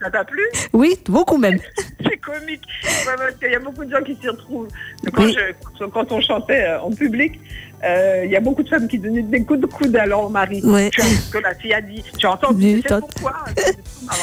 [0.03, 0.43] Ça t'a plu?
[0.73, 1.59] Oui, beaucoup même.
[2.03, 2.63] C'est comique.
[2.85, 4.69] Ouais, parce qu'il y a beaucoup de gens qui s'y retrouvent.
[5.13, 5.37] Quand, Oui.
[5.79, 7.39] je- quand on chantait euh, en public,
[7.85, 10.29] euh, il y a beaucoup de femmes qui donnaient des coups de coude à leur
[10.31, 10.61] mari.
[10.65, 10.91] Ouais.
[10.91, 12.03] Tu as ce que la fille a dit.
[12.03, 13.33] Tu sais pourquoi
[14.05, 14.19] marrant.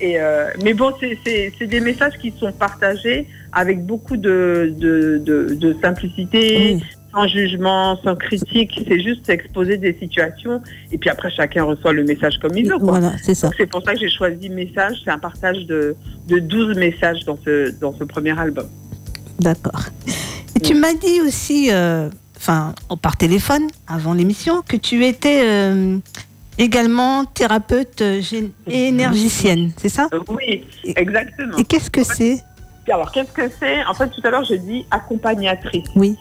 [0.00, 5.54] Et euh, mais bon, c'est des messages qui sont partagés avec beaucoup de, de, de,
[5.54, 6.82] de simplicité, Oui.
[7.12, 8.80] sans jugement, sans critique.
[8.88, 12.78] C'est juste exposer des situations et puis après chacun reçoit le message comme il veut.
[12.78, 12.98] Quoi.
[12.98, 13.48] Voilà, c'est ça.
[13.48, 14.96] Donc c'est pour ça que j'ai choisi Message.
[15.04, 15.94] C'est un partage de,
[16.28, 18.66] de 12 messages dans ce, dans ce premier album.
[19.40, 19.84] D'accord.
[20.56, 25.98] Et tu m'as dit aussi, euh, enfin, par téléphone, avant l'émission, que tu étais euh,
[26.58, 28.20] également thérapeute euh,
[28.68, 30.08] énergicienne, c'est ça?
[30.28, 30.64] Oui,
[30.96, 31.56] exactement.
[31.56, 32.42] Et qu'est-ce que c'est?
[32.90, 33.84] Alors qu'est-ce que c'est?
[33.84, 35.84] En fait, tout à l'heure, j'ai dit accompagnatrice.
[35.94, 36.16] Oui.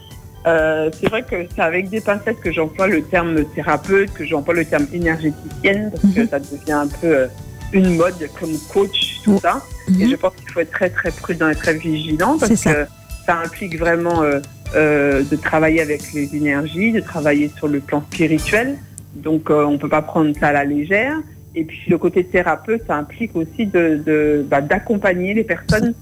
[0.48, 4.54] Euh, c'est vrai que c'est avec des pincettes que j'emploie le terme thérapeute, que j'emploie
[4.56, 6.28] le terme énergéticienne, parce que Mhm.
[6.30, 7.28] ça devient un peu euh,
[7.74, 9.62] une mode comme coach, tout ça.
[10.00, 10.10] Et Mhm.
[10.12, 12.74] je pense qu'il faut être très très prudent et très vigilant parce ça.
[12.74, 12.86] que
[13.26, 14.40] ça implique vraiment euh,
[14.76, 18.78] euh, de travailler avec les énergies, de travailler sur le plan spirituel.
[19.16, 21.18] Donc on ne peut pas prendre ça à la légère.
[21.54, 25.94] Et puis le côté thérapeute, ça implique aussi de, de- bah, d'accompagner les personnes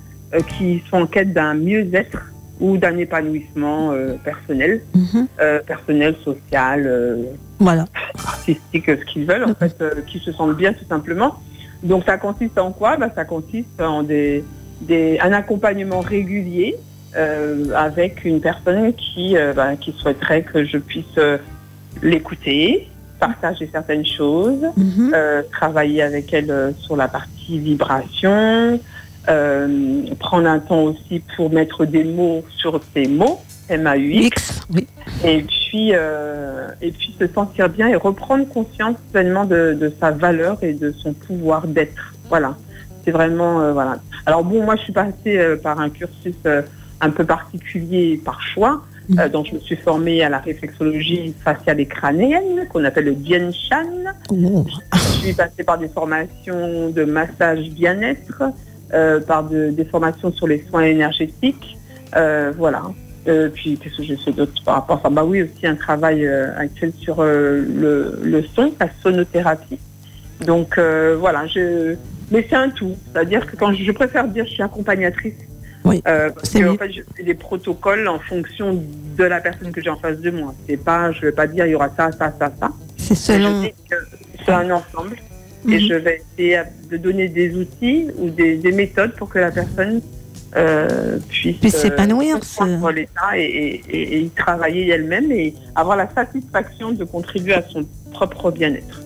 [0.57, 5.27] qui sont en quête d'un mieux-être ou d'un épanouissement euh, personnel, Mhm.
[5.41, 7.15] euh, personnel, social, euh,
[7.59, 7.85] Voilà.
[8.25, 11.35] artistique, ce qu'ils veulent, en fait, euh, qui se sentent bien tout simplement.
[11.83, 12.97] Donc ça consiste en quoi?
[12.97, 14.43] Bah, Ça consiste en des,
[14.81, 16.75] des, un accompagnement régulier
[17.17, 21.37] euh, avec une personne qui, euh, bah, qui souhaiterait que je puisse euh,
[22.03, 22.87] l'écouter,
[23.19, 25.11] partager certaines choses, Mhm.
[25.13, 28.79] euh, travailler avec elle euh, sur la partie vibration,
[29.29, 33.39] euh, prendre un temps aussi pour mettre des mots sur ces mots,
[33.69, 34.61] M-A-U-X.
[34.73, 34.87] Oui.
[35.23, 40.11] Et puis, euh, et puis se sentir bien et reprendre conscience pleinement de, de sa
[40.11, 42.13] valeur et de son pouvoir d'être.
[42.29, 42.57] Voilà.
[43.05, 43.97] C'est vraiment, euh, voilà.
[44.25, 46.35] Alors bon, moi, je suis passée par un cursus
[47.01, 48.81] un peu particulier par choix.
[49.17, 53.13] Euh, donc, je me suis formée à la réflexologie faciale et crânienne, qu'on appelle le
[53.13, 54.13] Bien Shan.
[54.31, 54.65] Oh.
[54.93, 58.43] Je suis passée par des formations de massage bien-être,
[59.19, 61.77] par de- des formations sur les soins énergétiques.
[62.15, 62.83] Euh, voilà.
[63.27, 65.09] Euh, puis, qu'est-ce que j'ai fait d'autre par rapport à ça?
[65.09, 69.77] Bah oui, aussi un travail euh, actuel sur euh, le, le son, la sonothérapie.
[70.45, 71.45] Donc, euh, voilà.
[71.47, 71.95] Je...
[72.31, 72.95] Mais c'est un tout.
[73.11, 75.33] C'est-à-dire que quand je, je préfère dire je suis accompagnatrice,
[75.83, 78.81] Oui, euh, parce que, en fait, je fais des protocoles en fonction
[79.17, 80.53] de la personne que j'ai en face de moi.
[80.67, 82.69] C'est pas, je vais pas dire il y aura ça, ça, ça, ça.
[82.97, 83.63] C'est selon.
[84.45, 85.17] C'est un ensemble
[85.67, 85.79] et Mhm.
[85.89, 90.01] je vais essayer de donner des outils ou des, des méthodes pour que la personne
[90.57, 96.91] euh, puisse, Puisse s'épanouir, se- l'état et, et- y travailler elle-même et avoir la satisfaction
[96.91, 99.01] de contribuer à son propre bien-être.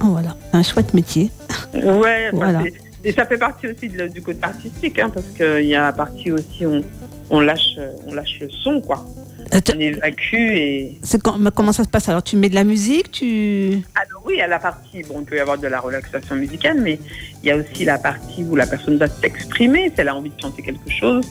[0.00, 1.30] Oh, voilà, un chouette métier.
[1.74, 2.62] Ouais, Voilà.
[3.02, 5.92] et ça fait partie aussi de- du côté artistique, hein, parce qu'il y a la
[5.92, 6.84] partie aussi on,
[7.30, 9.04] on lâche, euh, on lâche le son, quoi.
[9.54, 12.08] Euh, tu- On évacue et quand- comment ça se passe?
[12.08, 13.78] Alors, tu mets de la musique, tu.
[13.96, 17.00] Alors oui, à la partie, bon, il peut y avoir de la relaxation musicale, mais
[17.42, 20.30] il y a aussi la partie où la personne doit s'exprimer, si elle a envie
[20.30, 21.24] de chanter quelque chose.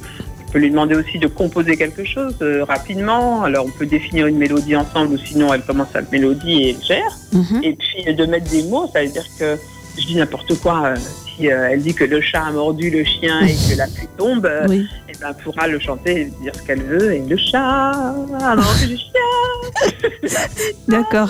[0.47, 3.43] On peut lui demander aussi de composer quelque chose euh, rapidement.
[3.43, 6.83] Alors on peut définir une mélodie ensemble ou sinon elle commence la mélodie et elle
[6.83, 7.17] gère.
[7.33, 7.63] Mhm.
[7.63, 9.57] Et puis de mettre des mots, ça veut dire que
[9.97, 10.87] je dis n'importe quoi.
[10.87, 10.95] euh,
[11.35, 14.07] si euh, elle dit que le chat a mordu le chien et que la pluie
[14.17, 14.87] tombe, euh, Oui.
[15.07, 17.13] eh ben, elle pourra le chanter et dire ce qu'elle veut.
[17.13, 20.37] Et le chat a mordu le chien.
[20.87, 21.29] D'accord.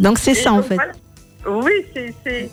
[0.00, 0.74] Donc, c'est Et ça, en fait.
[0.76, 0.92] voilà.
[1.64, 2.50] Oui, c'est-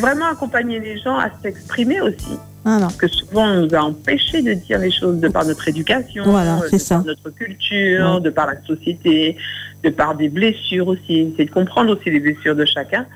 [0.00, 2.36] vraiment accompagner les gens à s'exprimer aussi.
[2.64, 2.82] Voilà.
[2.82, 6.24] Parce que souvent, on nous a empêchés de dire les choses de par notre éducation,
[6.26, 6.96] Voilà, c'est de ça.
[6.96, 8.20] par notre culture, Ouais.
[8.20, 9.36] de par la société,
[9.82, 11.32] de par des blessures aussi.
[11.36, 13.06] C'est de comprendre aussi les blessures de chacun.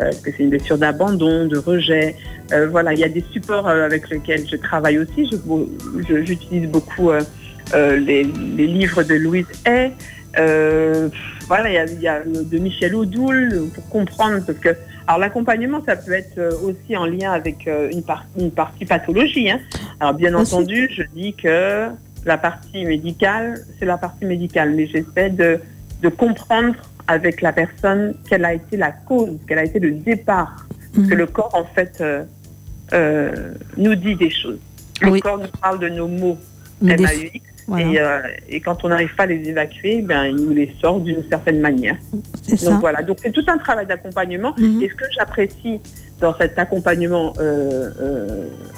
[0.00, 2.16] Euh, que c'est une blessure d'abandon, de rejet
[2.52, 5.30] Euh, Voilà, il y a des supports euh, avec lesquels je travaille aussi.
[6.08, 7.20] J'utilise beaucoup euh,
[7.96, 8.24] les,
[8.58, 9.92] les livres de Louise Hay.
[11.46, 14.70] Voilà, il y a, il y a le- de Michel Audoul pour comprendre parce que
[15.06, 19.50] alors l'accompagnement ça peut être aussi en lien avec une, par- une partie pathologie.
[19.50, 19.60] hein.
[20.00, 21.88] Alors bien entendu, je dis que
[22.24, 25.60] la partie médicale c'est la partie médicale, mais j'essaie de,
[26.02, 26.74] de comprendre
[27.06, 31.12] avec la personne quelle a été la cause, quel a été le départ, parce que
[31.14, 31.18] Mhm.
[31.18, 32.24] le corps en fait euh,
[32.92, 34.58] euh, nous dit des choses.
[35.02, 35.20] Le Oui.
[35.20, 36.38] corps nous parle de nos mots.
[36.80, 40.24] Mais des- MAUX, voilà, et, euh, et quand on n'arrive pas à les évacuer, ben,
[40.26, 41.96] il nous les sort d'une certaine manière.
[42.42, 42.78] c'est Donc ça.
[42.80, 44.54] voilà, donc c'est tout un travail d'accompagnement.
[44.58, 44.82] Mhm.
[44.82, 45.80] Et ce que j'apprécie
[46.20, 47.32] dans cet accompagnement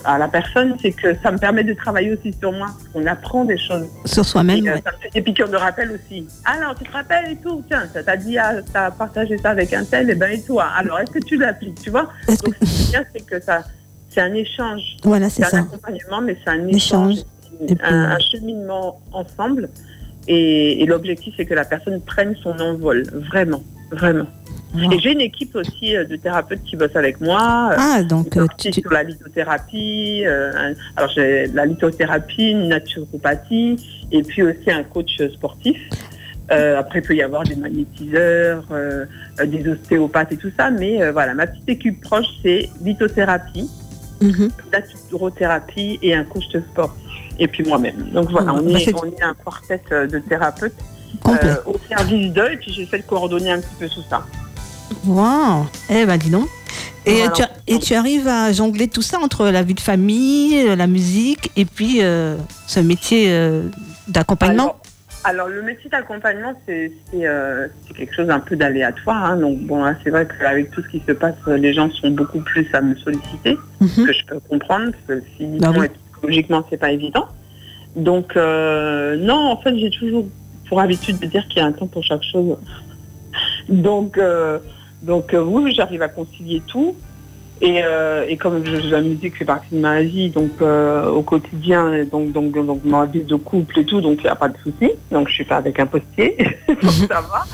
[0.07, 2.69] à la personne, c'est que ça me permet de travailler aussi sur moi.
[2.95, 3.87] On apprend des choses.
[4.05, 4.83] Sur soi-même, Et, euh, ouais.
[4.85, 6.27] Ça me fait des piqûres de rappel aussi.
[6.45, 9.73] Alors, tu te rappelles et tout Tiens, ça t'a dit, ah, t'as partagé ça avec
[9.73, 12.09] un tel, et ben et toi Alors, est-ce que tu l'appliques Tu vois?
[12.29, 13.64] Est-ce que- Donc, ce qui est bien, c'est que ça,
[14.09, 14.83] c'est un échange.
[15.03, 15.59] Voilà, c'est C'est un ça.
[15.59, 17.16] accompagnement, mais c'est un Échange.
[17.59, 19.69] puis- un, un cheminement ensemble.
[20.29, 24.27] Et, et l'objectif, c'est que la personne prenne son envol, vraiment, vraiment.
[24.75, 24.92] Wow.
[24.92, 27.70] Et j'ai une équipe aussi euh, de thérapeutes qui bossent avec moi.
[27.72, 30.25] euh, Ah, donc, euh, tu- sur la lithothérapie.
[30.27, 33.77] euh, alors j'ai la lithothérapie, une naturopathie,
[34.12, 35.79] et puis aussi un coach sportif.
[36.53, 39.07] Euh, après, il peut y avoir des magnétiseurs, euh,
[39.46, 43.68] des ostéopathes et tout ça, mais voilà, ma petite équipe proche, c'est lithothérapie,
[44.20, 44.51] Mhm.
[44.72, 46.94] naturothérapie et un coach de sport.
[47.38, 48.11] Et puis moi-même.
[48.12, 50.75] Donc voilà, Ah, on, bah, est, on est un quartet de thérapeutes
[51.16, 51.50] complet.
[51.50, 54.24] euh, au service d'eux, et puis j'essaie de coordonner un petit peu tout ça.
[55.05, 55.66] Wow.
[55.90, 56.48] Eh ben, dis donc.
[57.05, 57.31] Et, Voilà.
[57.31, 60.87] tu, et tu arrives à jongler tout ça entre la vie de famille, euh, la
[60.88, 63.62] musique et puis euh, ce métier euh,
[64.09, 64.81] d'accompagnement Alors,
[65.24, 69.24] alors, le métier d'accompagnement, c'est euh, quelque chose un peu d'aléatoire.
[69.24, 69.37] hein.
[69.37, 72.11] Donc bon, là, c'est vrai qu'avec tout ce qui se passe, euh, les gens sont
[72.11, 73.88] beaucoup plus à me solliciter, Mhm.
[73.88, 75.87] ce que je peux comprendre, parce que physiquement Bah oui.
[76.12, 77.26] psychologiquement, c'est pas évident.
[77.94, 80.26] Donc euh, non, en fait, j'ai toujours
[80.68, 82.57] pour habitude de dire qu'il y a un temps pour chaque chose.
[83.68, 84.59] Donc euh,
[85.02, 86.94] donc euh, oui, j'arrive à concilier tout.
[87.62, 92.05] Et, euh, et comme je- la musique fait partie de ma vie, donc au quotidien,
[92.05, 94.57] donc, donc, donc ma vie de couple et tout, donc il n'y a pas de
[94.62, 94.90] souci.
[95.11, 96.37] Donc je suis pas avec un postier,
[96.68, 97.44] donc ça va.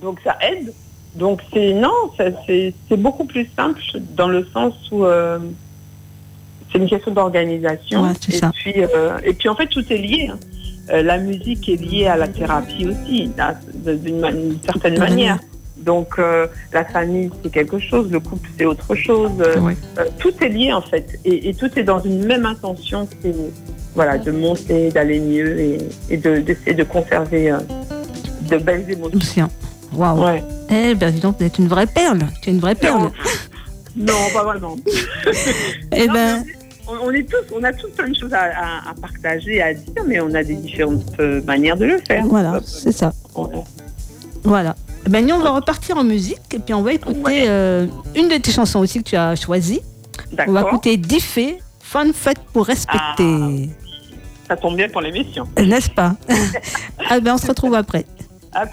[0.00, 0.72] Donc ça aide.
[1.14, 3.80] Donc c'est non, c'est beaucoup plus simple
[4.16, 5.04] dans le sens où
[6.72, 8.02] c'est une question d'organisation.
[8.02, 8.74] Ouais, et puis
[9.24, 10.28] et puis en fait tout est lié.
[10.32, 10.38] hein.
[10.90, 13.30] Euh, la musique est liée à la thérapie aussi,
[13.84, 14.30] d'une ma-
[14.64, 15.38] certaine manière.
[15.78, 19.30] Donc euh, la famille c'est quelque chose, le couple c'est autre chose.
[19.40, 19.56] Euh,
[19.98, 23.06] euh, tout est lié en fait, et, et tout est dans une même intention.
[23.22, 23.34] C'est
[23.94, 25.78] voilà, de monter, d'aller mieux et,
[26.10, 27.54] et de- d'essayer de, conserver
[28.50, 29.48] de belles émotions.
[29.94, 30.24] Waouh.
[30.24, 30.42] Ouais.
[30.70, 32.18] Eh ben, dis donc, tu es une vraie perle.
[32.42, 33.10] Tu es une vraie perle.
[33.96, 34.76] Non, pas vraiment.
[35.92, 36.44] Eh ben,
[36.88, 40.02] on, est tous, on a tous plein de choses à, à- à partager, à dire,
[40.06, 42.24] mais on a des différentes euh, manières de le faire.
[42.26, 43.12] voilà, c'est ça.
[44.44, 44.74] Voilà.
[45.06, 47.44] Eh Ben, nous, on va repartir en musique et puis on va écouter Ouais.
[47.48, 49.80] euh, une de tes chansons aussi que tu as choisie.
[50.46, 53.70] On va écouter Diffé, Fun Fête pour respecter.
[54.48, 55.44] Ça tombe bien pour l'émission.
[55.58, 56.14] N'est-ce pas?
[57.08, 58.04] Ah ben, on se retrouve après.
[58.52, 58.64] À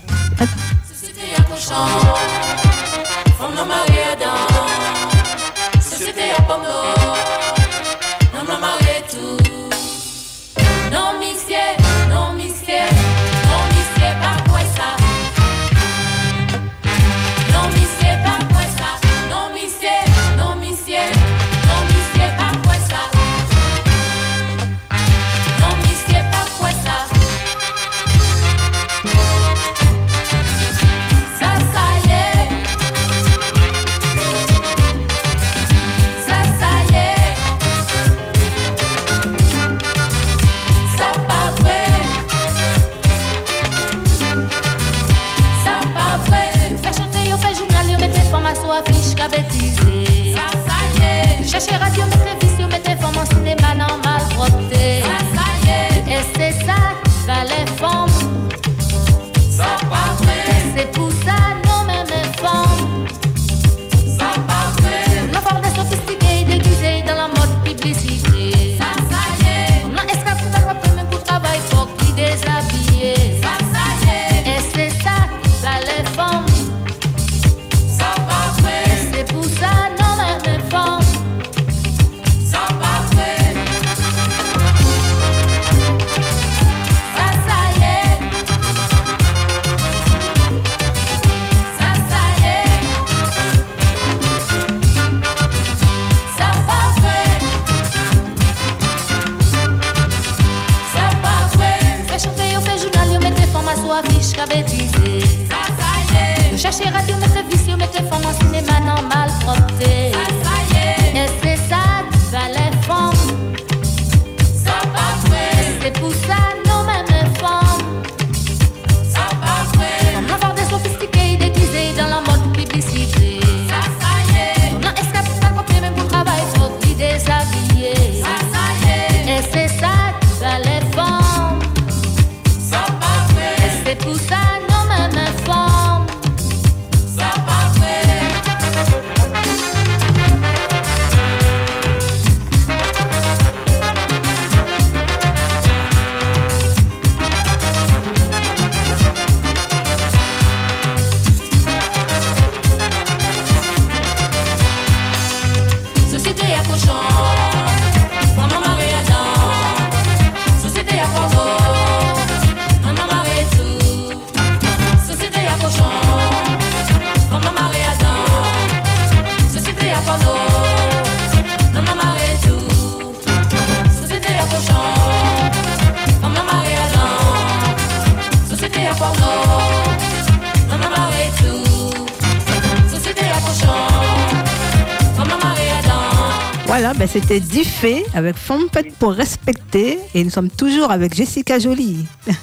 [186.76, 190.00] Voilà, ben c'était Diffé avec Fête pour respecter.
[190.16, 192.04] Et nous sommes toujours avec Jessica Jolie.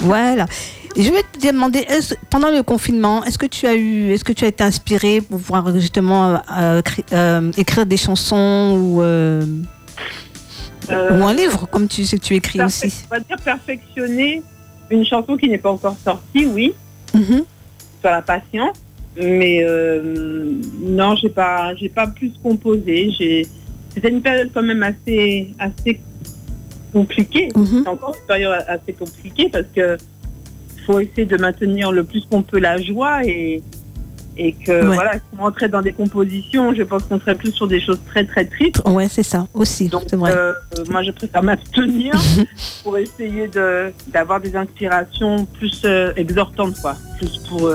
[0.00, 0.46] voilà.
[0.96, 1.86] Je vais te demander,
[2.28, 5.38] pendant le confinement, est-ce que tu as eu, est-ce que tu as été inspiré pour
[5.38, 9.46] pouvoir justement euh, euh, écrire des chansons ou, euh,
[10.90, 10.92] ou
[11.24, 13.04] un livre, comme tu sais que tu écris aussi?
[13.12, 14.42] On va dire perfectionner
[14.90, 16.74] une chanson qui n'est pas encore sortie, oui,
[17.14, 17.44] Mhm.
[18.00, 18.76] sur la patience.
[19.16, 23.10] Mais euh, non, j'ai pas, j'ai pas plus composé.
[23.18, 23.46] J'ai,
[23.92, 26.00] c'était une période quand même assez, assez
[26.92, 27.48] compliquée.
[27.54, 27.84] Mhm.
[27.86, 29.96] Encore une période assez compliquée parce que
[30.86, 33.62] faut essayer de maintenir le plus qu'on peut la joie et
[34.36, 34.94] et que Ouais.
[34.96, 38.00] voilà, si on rentrait dans des compositions, je pense qu'on serait plus sur des choses
[38.08, 38.82] très très tristes.
[38.84, 40.32] Ouais, c'est ça aussi, Donc, vrai.
[40.34, 40.52] euh,
[40.90, 42.14] moi, je préfère m'abstenir
[42.82, 46.96] pour essayer de d'avoir des inspirations plus euh, exhortantes, quoi.
[47.18, 47.74] Plus pour.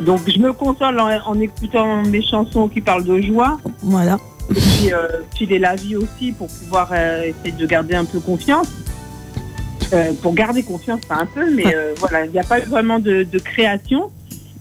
[0.00, 4.18] Donc, je me console en, en écoutant mes chansons qui parlent de joie, Voilà.
[4.50, 8.20] et puis euh, filer la vie aussi pour pouvoir euh, essayer de garder un peu
[8.20, 8.68] confiance.
[9.94, 11.94] Euh, pour garder confiance, pas un peu, mais Ouais.
[11.98, 14.10] voilà, il n'y a pas vraiment de, de création.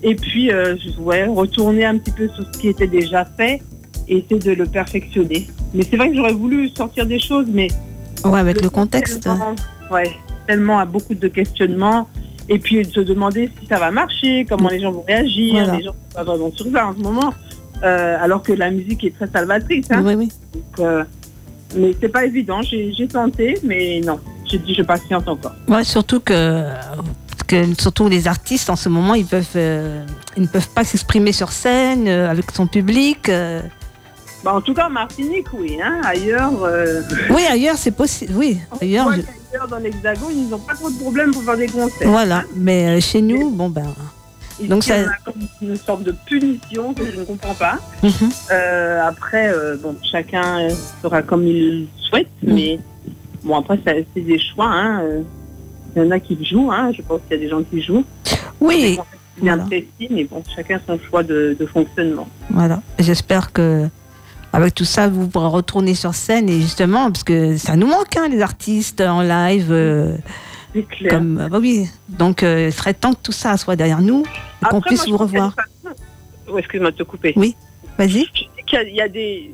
[0.02, 3.62] Et puis, je- ouais, retourner un petit peu sur ce qui était déjà fait
[4.08, 5.48] et essayer de le perfectionner.
[5.74, 7.68] Mais c'est vrai que j'aurais voulu sortir des choses, mais
[8.24, 9.24] Ouais, avec le contexte.
[9.24, 9.56] Tellement,
[9.92, 10.10] ouais,
[10.48, 12.08] tellement à beaucoup de questionnements.
[12.50, 15.54] Et puis de se demander si ça va marcher, comment les gens vont réagir.
[15.64, 15.78] Voilà.
[15.78, 17.34] Les gens sont pas vraiment sur ça en ce moment.
[17.84, 19.86] Euh, alors que la musique est très salvatrice.
[19.92, 20.02] Hein.
[20.04, 20.32] Oui, oui.
[20.54, 21.04] Donc, euh,
[21.76, 22.62] mais c'est pas évident.
[22.62, 24.20] J'ai tenté, mais non.
[24.46, 25.54] J'ai dit je patiente encore.
[25.68, 26.64] Ouais, surtout que,
[27.48, 30.06] que surtout les artistes en ce moment, ils peuvent, euh,
[30.38, 33.30] ils ne peuvent pas s'exprimer sur scène euh, avec son public.
[33.30, 33.62] euh.
[34.48, 35.78] Bah, en tout cas, en Martinique, oui.
[35.84, 36.00] Hein.
[36.06, 38.32] Ailleurs, euh, Oui, ailleurs c'est possible.
[38.34, 39.04] Oui, on ailleurs.
[39.08, 39.22] voit je-
[39.52, 42.10] qu'ailleurs, dans l'Hexagone, ils n'ont pas trop de problèmes pour faire des concerts.
[42.10, 43.94] Voilà, mais euh, chez nous, bon ben.
[44.58, 47.78] Ici, Donc, ça- on a comme une sorte de punition que je ne comprends pas.
[48.02, 48.12] mhm.
[48.54, 50.70] Euh, après, euh, bon, chacun euh,
[51.02, 52.54] fera comme il souhaite, Mm.
[52.54, 52.80] mais
[53.44, 54.68] bon, après, ça- c'est des choix.
[54.70, 55.02] Hein.
[55.02, 55.22] euh.
[55.94, 56.92] Il y en a qui jouent, hein.
[56.96, 58.06] je pense qu'il y a des gens qui jouent.
[58.62, 58.98] Oui,
[59.42, 59.64] bien voilà.
[59.66, 62.30] précis, mais bon, chacun son choix de, de fonctionnement.
[62.50, 62.82] voilà.
[62.98, 63.90] J'espère que
[64.54, 68.16] avec tout ça, vous pourrez retourner sur scène et justement, parce que ça nous manque,
[68.18, 69.68] hein, les artistes en live.
[69.72, 70.16] euh,
[70.74, 71.12] C'est clair.
[71.14, 71.88] comme, euh, bah oui.
[72.10, 74.24] Donc, euh, il serait temps que tout ça soit derrière nous
[74.62, 75.56] et qu'on puisse moi, vous revoir.
[76.50, 77.34] Oh, excuse-moi de te couper.
[77.36, 77.56] Oui.
[77.98, 78.10] Vas-y.
[78.10, 79.52] Je dis qu'il y a- il y a des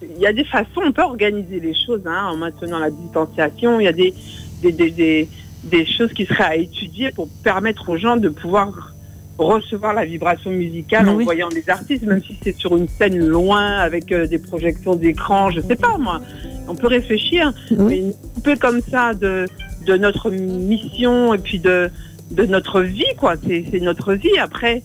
[0.00, 3.80] il y a des façons, on peut organiser les choses hein, en maintenant la distanciation.
[3.80, 4.14] Il y a des,
[4.62, 5.28] des, des, des,
[5.64, 8.92] des choses qui seraient à étudier pour permettre aux gens de pouvoir
[9.38, 11.24] recevoir la vibration musicale en Oui.
[11.24, 15.50] voyant des artistes, même si c'est sur une scène loin avec euh, des projections d'écran,
[15.50, 16.20] je sais pas moi.
[16.68, 17.76] On peut réfléchir, Oui.
[17.88, 19.46] mais une peu comme ça de,
[19.86, 21.90] de notre mission et puis de,
[22.32, 23.34] de notre vie, quoi.
[23.46, 24.36] C'est notre vie.
[24.40, 24.82] Après,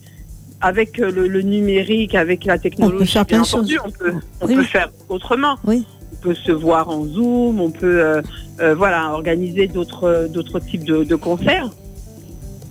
[0.60, 3.60] avec euh, le, le numérique, avec la technologie, faire plein bien de choses.
[3.60, 5.56] entendu, on peut, on Oui, peut faire autrement.
[5.66, 5.84] Oui.
[6.12, 8.22] On peut se voir en Zoom, on peut euh,
[8.60, 11.68] euh, voilà, organiser d'autres d'autres types de, de concerts.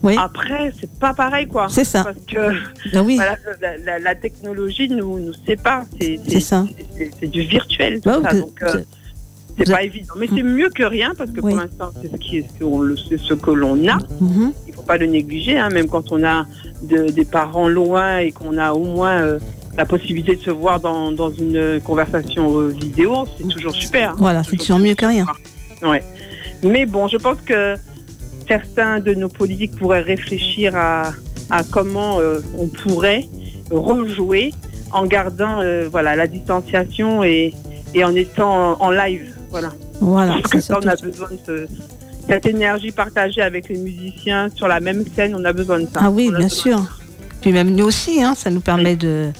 [0.04, 0.16] Oui.
[0.20, 1.68] Après, c'est pas pareil, quoi.
[1.70, 2.04] C'est ça.
[2.04, 2.56] Parce que
[2.94, 3.16] Ah oui.
[3.16, 5.84] voilà, la, la- la technologie nous, nous sépare.
[6.00, 6.66] C'est ça.
[7.20, 8.38] c'est- du virtuel, tout Bah, ça.
[8.38, 8.82] Donc, euh,
[9.58, 10.14] c'est pas évident.
[10.18, 11.54] Mais c'est mieux que rien parce que Oui.
[11.54, 13.98] pour l'instant, c'est ce, qui est, ce, que l'on a.
[14.20, 14.52] Mhm.
[14.68, 16.46] Il faut pas le négliger, hein, même quand on a
[16.82, 19.40] de- des parents loin et qu'on a au moins euh,
[19.78, 24.16] la possibilité de se voir dans, dans une conversation euh, vidéo, c'est toujours super.
[24.18, 25.26] Voilà, c'est toujours mieux que rien.
[25.82, 26.04] Ouais.
[26.62, 27.76] Mais bon, je pense que
[28.48, 31.12] certains de nos politiques pourraient réfléchir à,
[31.50, 33.28] à comment euh, on pourrait
[33.72, 34.54] rejouer
[34.92, 37.54] en gardant euh, voilà la distanciation et,
[37.94, 39.34] et en étant en, en live.
[39.50, 39.72] Voilà.
[40.02, 40.34] Voilà.
[40.34, 41.68] Parce que ça, on a besoin de ce-
[42.28, 45.36] cette énergie partagée avec les musiciens sur la même scène.
[45.36, 46.00] On a besoin de ça.
[46.02, 46.82] Ah oui, bien sûr.
[47.42, 49.32] Puis même nous aussi, hein, ça nous permet de,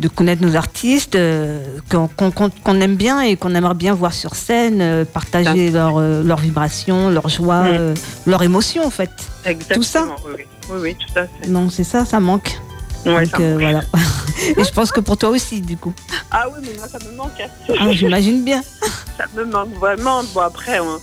[0.00, 4.80] de connaître nos artistes euh, qu'on aime bien et qu'on aimerait bien voir sur scène,
[4.80, 7.94] euh, partager leurs euh, leurs vibrations, leurs joies, euh,
[8.26, 9.10] leurs émotions en fait.
[9.44, 9.76] Exactement.
[9.76, 10.06] tout ça.
[10.26, 10.42] Oui,
[10.80, 11.48] oui, tout à fait.
[11.48, 12.58] Non, c'est ça, ça manque.
[13.06, 13.60] Ouais, Donc, ça euh, manque.
[13.60, 13.80] voilà.
[14.56, 15.92] et je pense que pour toi aussi, du coup.
[16.30, 17.38] Ah oui, mais moi, ça me manque.
[17.40, 17.74] hein.
[17.78, 18.62] Ah, J'imagine bien.
[19.18, 20.22] ça me manque vraiment.
[20.34, 20.98] Bon, après, on,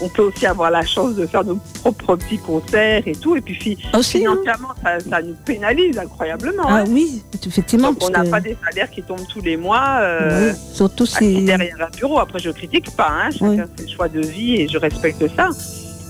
[0.00, 3.36] on peut aussi avoir la chance de faire nos propres petits concerts et tout.
[3.36, 4.02] Et puis, hein.
[4.02, 6.64] financièrement, ça, ça nous pénalise incroyablement.
[6.66, 6.84] Ah hein.
[6.88, 7.92] oui, effectivement.
[7.92, 9.98] Donc, on n'a que- pas des salaires qui tombent tous les mois.
[10.00, 11.44] euh, Oui, surtout si.
[11.44, 12.18] derrière un bureau.
[12.18, 13.08] Après, je critique pas.
[13.10, 13.30] Hein.
[13.30, 13.58] Chacun Oui.
[13.78, 15.48] ses choix de vie et je respecte ça.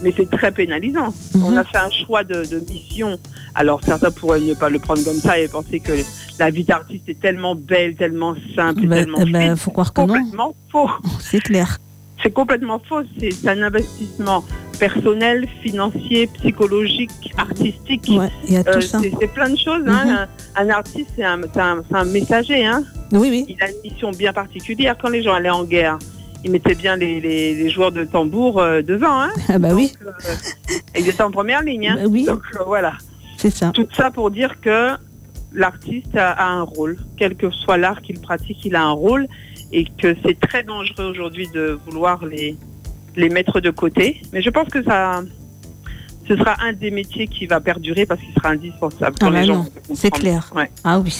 [0.03, 1.13] Mais c'est très pénalisant.
[1.35, 1.59] On Mhm.
[1.59, 3.19] a fait un choix de, de mission.
[3.57, 5.93] Alors certains pourraient ne pas le prendre comme ça et penser que
[6.39, 10.01] la vie d'artiste est tellement belle, tellement simple, Bah, tellement eh ben, faut croire que
[10.03, 10.07] non.
[10.07, 10.89] complètement faux.
[11.19, 11.79] C'est clair.
[12.23, 13.03] C'est complètement faux.
[13.19, 14.45] C'est un investissement
[14.79, 18.07] personnel, financier, psychologique, artistique.
[18.11, 19.83] Ouais, il y a Euh, c'est plein de choses.
[19.87, 20.27] hein.
[20.57, 21.39] Un, un artiste, c'est un,
[22.05, 22.65] messager.
[22.67, 22.83] Hein.
[23.13, 23.47] Oui, oui.
[23.49, 24.97] Il a une mission bien particulière.
[25.01, 25.99] Quand les gens allaient en guerre,
[26.45, 29.21] ils mettaient bien les, les- les joueurs de tambour euh, devant.
[29.23, 29.31] Hein.
[29.49, 30.11] Ah bah oui, euh,
[30.99, 31.93] ils étaient en première ligne.
[31.97, 32.25] Bah oui.
[32.25, 32.93] Donc voilà.
[33.37, 33.71] c'est ça.
[33.73, 34.91] Tout ça pour dire que
[35.53, 36.99] l'artiste a, a un rôle.
[37.17, 39.27] Quel que soit l'art qu'il pratique, il a un rôle.
[39.73, 42.57] Et que c'est très dangereux aujourd'hui de vouloir les,
[43.17, 44.21] les mettre de côté.
[44.33, 45.23] Mais je pense que ça,
[46.27, 49.17] ce sera un des métiers qui va perdurer parce qu'il sera indispensable.
[49.21, 49.45] Ah bah
[49.95, 50.51] c'est clair.
[50.55, 50.71] Ouais.
[50.85, 51.15] Ah oui.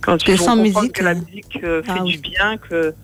[0.00, 2.18] Quand vont sans musique, que la euh, musique euh, fait ah du oui.
[2.22, 2.94] bien, que,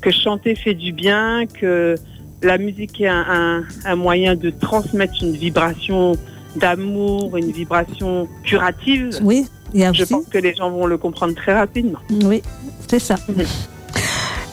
[0.00, 1.94] que chanter fait du bien, que
[2.42, 6.16] la musique est un, un- un moyen de transmettre une vibration
[6.56, 9.10] d'amour, une vibration curative.
[9.22, 10.12] Oui, il y a Je aussi.
[10.12, 12.00] pense que les gens vont le comprendre très rapidement.
[12.24, 12.42] Oui,
[12.88, 13.14] c'est ça.
[13.28, 13.44] Mhm.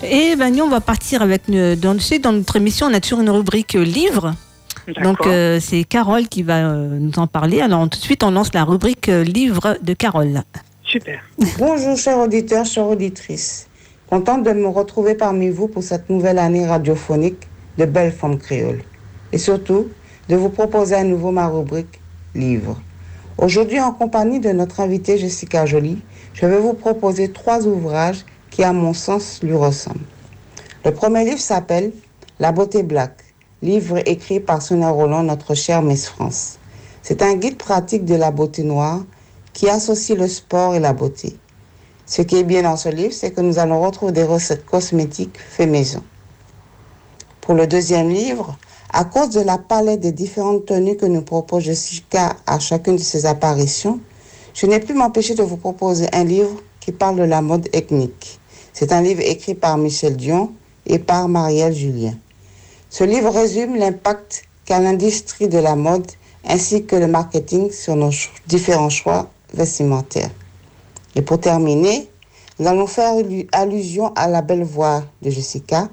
[0.04, 3.22] Et ben nous, on va partir avec une- dans, dans notre émission, on a toujours
[3.22, 4.34] une rubrique euh, livre.
[5.04, 7.62] Donc euh, c'est Carole qui va euh, nous en parler.
[7.62, 10.42] Alors tout de suite, on lance la rubrique euh, livre de Carole.
[10.84, 11.20] Super.
[11.60, 13.68] Bonjour chers auditeurs, chères auditrices.
[14.10, 17.48] Contente de me retrouver parmi vous pour cette nouvelle année radiophonique
[17.78, 18.82] de Belle Forme Créole.
[19.32, 19.88] Et surtout,
[20.28, 22.00] de vous proposer à nouveau ma rubrique
[22.34, 22.82] Livre.
[23.38, 25.98] Aujourd'hui, en compagnie de notre invitée Jessica Joly,
[26.34, 30.00] je vais vous proposer trois ouvrages qui, à mon sens, lui ressemblent.
[30.86, 31.92] Le premier livre s'appelle
[32.40, 33.24] La beauté black,
[33.64, 36.60] livre écrit par Sonia Roland, notre chère Miss France.
[37.02, 39.02] C'est un guide pratique de la beauté noire
[39.54, 41.36] qui associe le sport et la beauté.
[42.06, 45.40] Ce qui est bien dans ce livre, c'est que nous allons retrouver des recettes cosmétiques
[45.40, 46.04] fait maison.
[47.40, 48.58] Pour le deuxième livre,
[48.92, 53.02] à cause de la palette des différentes tenues que nous propose Jessica à chacune de
[53.02, 54.02] ses apparitions,
[54.54, 58.41] je n'ai pu m'empêcher de vous proposer un livre qui parle de la mode ethnique.
[58.74, 60.54] C'est un livre écrit par Michel Dion
[60.86, 62.16] et par Marielle Julien.
[62.90, 66.08] Ce livre résume l'impact qu'a l'industrie de la mode
[66.46, 68.10] ainsi que le marketing sur nos
[68.48, 70.32] différents choix vestimentaires.
[71.16, 72.10] Et pour terminer,
[72.60, 75.90] nous allons faire allu- allusion à la belle voix de Jessica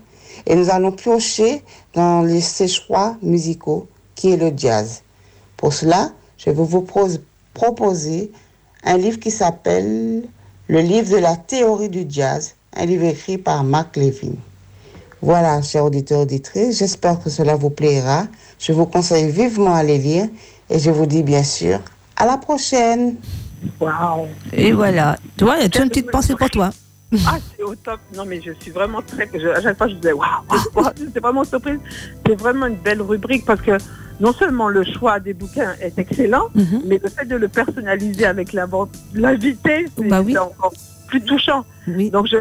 [0.46, 1.62] et nous allons piocher
[1.94, 5.02] dans les, ses choix musicaux qui est le jazz.
[5.56, 6.86] Pour cela, je vais vous
[7.54, 8.30] proposer
[8.84, 10.22] un livre qui s'appelle
[10.68, 14.34] Le livre de la théorie du jazz, un livre écrit par Mark Levin.
[15.20, 18.26] Voilà, chers auditeurs et auditrices, j'espère que cela vous plaira.
[18.60, 20.28] Je vous conseille vivement à les lire
[20.70, 21.80] et je vous dis bien sûr
[22.16, 23.16] à la prochaine.
[23.80, 25.16] Waouh Et voilà.
[25.36, 26.70] Tu vois, il y a toujours une petite pensée pour toi.
[27.26, 27.98] Ah, c'est au top.
[28.14, 29.28] Non, mais je suis vraiment très.
[29.34, 30.92] je- à chaque fois, je disais waouh, waouh, waouh.
[31.14, 31.78] C'est vraiment surprise.
[32.24, 33.72] C'est vraiment une belle rubrique parce que
[34.20, 36.82] non seulement le choix des bouquins est excellent, Mhm.
[36.84, 40.32] mais le fait de le personnaliser avec l'invité, c'est Bah oui.
[40.34, 40.72] c'est encore
[41.08, 41.64] plus touchant.
[41.96, 42.10] Oui.
[42.10, 42.36] Donc, je,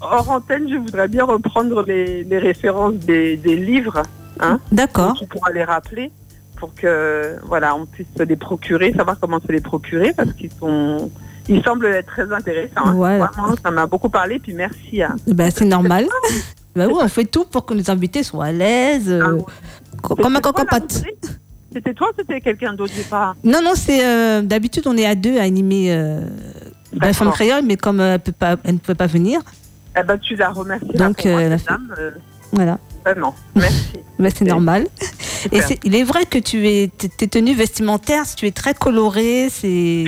[0.00, 4.02] hors antenne, je voudrais bien reprendre les, les références des, des livres.
[4.40, 5.14] Hein, D'accord.
[5.18, 6.10] Tu pourras les rappeler
[6.56, 10.52] pour que voilà, on puisse se les procurer, savoir comment se les procurer parce qu'ils
[10.58, 11.10] sont.
[11.48, 12.72] Ils semblent être très intéressants.
[12.86, 12.94] hein.
[12.94, 13.26] Voilà.
[13.26, 14.38] Vraiment, ça m'a beaucoup parlé.
[14.40, 16.06] Puis merci Ben, c'est normal.
[16.74, 19.42] Ben oui, on fait tout pour que nos invités soient à l'aise, euh, Ah ouais.
[20.02, 20.92] comme un rubrique
[21.72, 23.34] C'était toi ou c'était quelqu'un d'autre pas.
[23.44, 26.20] Non, non, c'est euh, d'habitude on est à deux à animer euh,
[26.92, 29.40] la femme créole, mais comme euh, elle, peut pas, elle ne peut pas venir,
[29.98, 30.86] Eh ben, tu la remercies.
[30.94, 32.10] Donc, là, pour moi, euh, la dame, euh,
[32.52, 32.78] voilà.
[33.04, 33.34] vraiment.
[33.54, 33.92] Merci.
[34.18, 34.86] Ben, c'est normal.
[35.52, 40.04] Et il est vrai que tu es, tes tenues vestimentaires, tu es très colorée, c'est,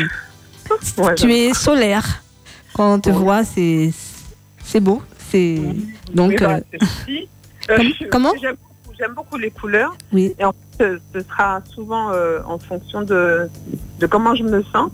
[0.96, 2.22] Ouais, tu es solaire.
[2.72, 3.16] Quand on te Ouais.
[3.16, 3.90] voit, c'est,
[4.64, 5.02] c'est beau.
[5.30, 5.60] C'est
[6.14, 6.60] donc Oui, bah,
[7.70, 8.32] euh, comment?
[8.98, 9.94] J'aime beaucoup, les couleurs.
[10.12, 10.34] oui.
[10.38, 13.48] Et en fait, euh, ce sera souvent euh, en fonction de,
[14.00, 14.90] de comment je me sens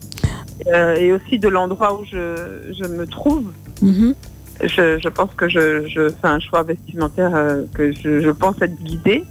[0.67, 3.45] euh, et aussi de l'endroit où je, je me trouve.
[3.83, 4.15] Mhm.
[4.63, 8.61] Je, je pense que je, je fais un choix vestimentaire euh, que je, je pense
[8.63, 9.25] être guidée.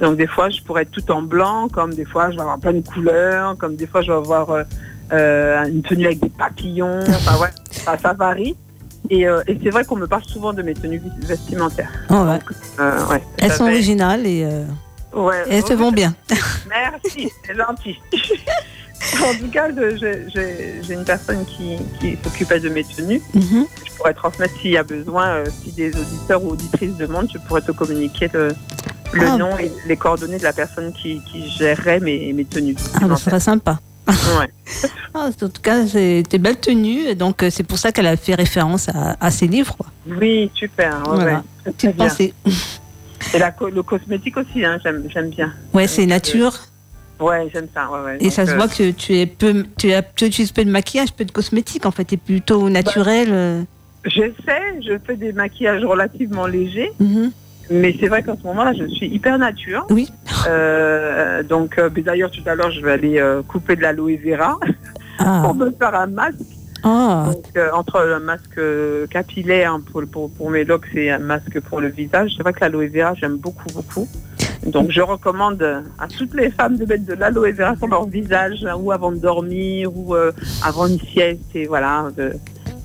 [0.00, 2.58] Donc des fois, je pourrais être tout en blanc, comme des fois, je vais avoir
[2.60, 4.64] plein de couleurs, comme des fois, je vais avoir
[5.10, 7.00] une tenue avec des papillons.
[7.08, 8.54] Enfin, ouais, ça, ça varie.
[9.10, 11.90] Et, euh, et c'est vrai qu'on me parle souvent de mes tenues vestimentaires.
[12.10, 12.38] Oh, ouais.
[12.80, 14.64] Euh, ouais, Elles sont fait- originales et, euh,
[15.14, 16.14] Ouais, et elles se vont bien.
[16.68, 17.96] Merci, c'est gentil.
[19.24, 23.22] en tout cas, j'ai une personne qui, qui s'occupait de mes tenues.
[23.34, 23.66] Mhm.
[23.86, 27.38] Je pourrais transmettre s'il y a besoin, euh, si des auditeurs ou auditrices demandent, je
[27.38, 28.48] pourrais te communiquer le,
[29.14, 29.36] le Ah.
[29.38, 32.76] nom et les coordonnées de la personne qui, qui gérerait mes, mes tenues.
[32.94, 33.80] Ah, ce serait sympa.
[34.08, 34.48] Ouais.
[35.14, 35.82] Ah, en tout cas,
[36.38, 39.46] belles tenues, et donc euh, c'est pour ça qu'elle a fait référence à, à ses
[39.48, 39.74] livres.
[39.76, 39.86] Quoi.
[40.06, 40.98] Oui, super.
[40.98, 41.42] ouais, Voilà.
[41.64, 41.72] ouais.
[41.72, 42.34] Petite pensée.
[43.34, 45.52] Et la le cosmétique aussi, hein, j'aime bien.
[45.72, 46.52] Ouais, c'est nature.
[47.18, 47.90] Ouais, j'aime ça.
[47.90, 48.16] Ouais, ouais.
[48.20, 50.70] Et ça se euh, voit que tu es peu, tu, as, tu utilises peu de
[50.70, 51.84] maquillage, peu de cosmétique.
[51.84, 53.28] En fait, tu es plutôt naturel.
[53.32, 53.62] euh.
[54.04, 56.92] J'essaie, je fais des maquillages relativement légers.
[57.00, 57.32] Mhm.
[57.70, 59.86] Mais c'est vrai qu'en ce moment-là, je suis hyper nature.
[59.90, 60.10] Oui.
[60.48, 64.58] Euh, donc, euh, d'ailleurs, tout à l'heure, je vais aller euh, couper de l'aloe vera
[65.18, 65.40] Ah.
[65.44, 66.36] pour me faire un masque.
[66.84, 67.26] Ah.
[67.26, 67.44] Donc,
[67.74, 68.60] entre le masque
[69.10, 72.52] capillaire hein, pour, pour, pour mes locks et un masque pour le visage, c'est vrai
[72.52, 74.08] que l'aloe vera, j'aime beaucoup, beaucoup.
[74.66, 75.62] Donc, je recommande
[75.98, 79.10] à toutes les femmes de mettre de l'aloe vera sur leur visage, hein, ou avant
[79.12, 80.14] de dormir, ou
[80.64, 82.32] avant une sieste, et voilà, de,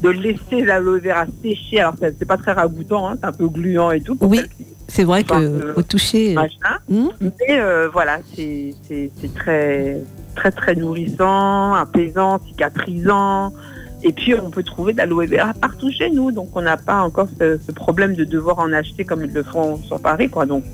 [0.01, 1.79] de laisser l'aloe vera sécher.
[1.81, 4.15] Alors, c'est c'est pas très ragoûtant, hein, c'est un peu gluant et tout.
[4.15, 4.37] pour Oui.
[4.37, 6.31] celles qui- C'est vrai Enfin, que au toucher.
[6.31, 6.77] euh, machin.
[6.89, 7.07] hmm.
[7.21, 8.73] Mais euh, voilà, c'est
[9.35, 9.97] très,
[10.35, 13.53] très, très nourrissant, apaisant, cicatrisant.
[14.05, 16.31] Et puis, on peut trouver de l'aloe vera partout chez nous.
[16.33, 19.43] Donc, on n'a pas encore ce, ce problème de devoir en acheter comme ils le
[19.43, 20.29] font sur Paris.
[20.29, 20.45] Quoi.
[20.45, 20.65] Donc,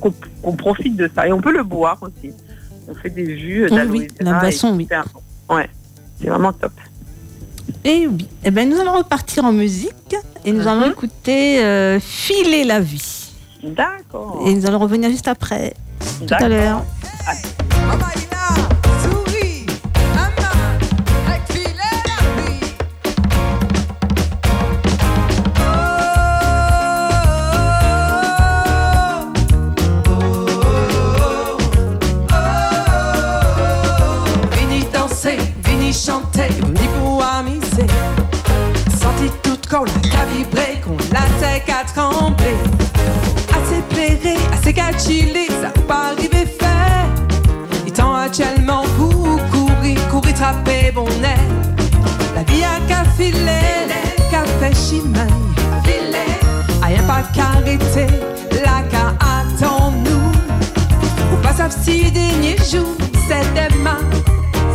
[0.41, 1.27] qu'on profite de ça.
[1.27, 2.33] Et on peut le boire aussi.
[2.87, 4.31] On fait des jus Oui, d'aloe oui, vera.
[4.33, 4.87] la boisson, c'est oui.
[5.55, 5.69] Ouais,
[6.19, 6.71] c'est vraiment top.
[7.85, 8.27] Et oui.
[8.43, 10.67] Eh ben, nous allons repartir en musique et nous Mhm.
[10.67, 13.28] allons écouter euh, Filer la vie.
[13.63, 14.43] D'accord.
[14.45, 15.73] Et nous allons revenir juste après.
[16.27, 16.83] Tout à l'heure.
[17.25, 17.33] La.
[38.99, 42.88] Senti toute qu'à vibrer, qu'on la tête à trembler.
[43.79, 47.07] Déplairé, assez qu'à chiller, ça peut pas arriver fait.
[47.85, 51.39] Il tend actuellement pour courir, courir, trapper bon air.
[52.35, 53.87] La vie a qu'à filer,
[54.29, 55.19] qu'à fait chimay.
[56.83, 58.07] Rien pas qu'arrêter,
[58.65, 60.31] la qu'à attend nous.
[61.31, 62.97] Ou pas savent si dernier jour,
[63.29, 63.99] c'est demain.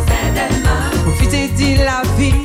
[0.07, 0.89] C'est demain.
[1.03, 2.44] Profitez de la vie,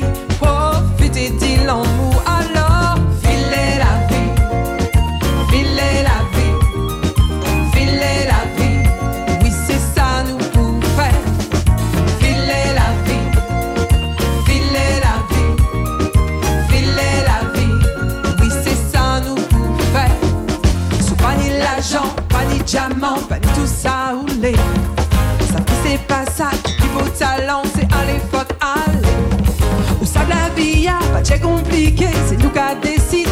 [31.23, 33.25] de compliqué, c'est nous qu'à décider.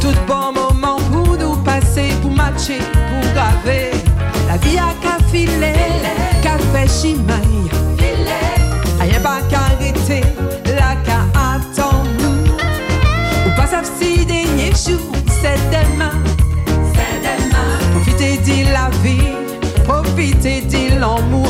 [0.00, 3.90] Tout bon moment pour nous passer, pour matcher, pour graver.
[4.46, 5.74] La vie a qu'à filer,
[6.42, 7.70] qu'à fait chimaille.
[9.00, 10.22] Rien pas qu'à arrêter,
[10.66, 12.52] la qu'à attend nous.
[13.46, 13.66] Ou pas
[13.98, 16.12] si dernier jour, c'est demain.
[16.94, 17.70] C'est demain.
[17.92, 19.34] Profitez de la vie,
[19.84, 21.48] profitez de l'amour.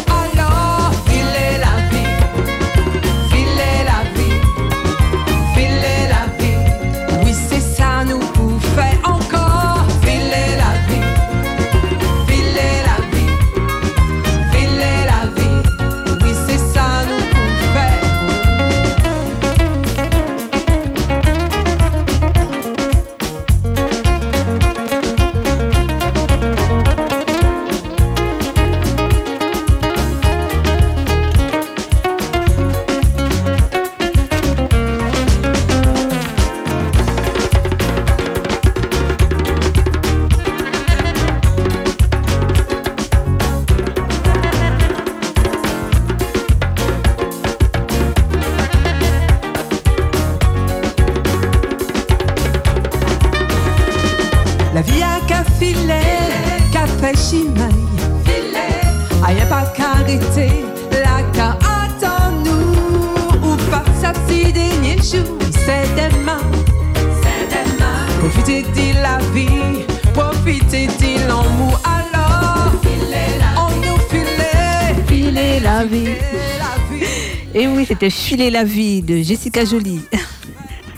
[78.00, 80.00] C'était Filer la vie de Jessica Jolie.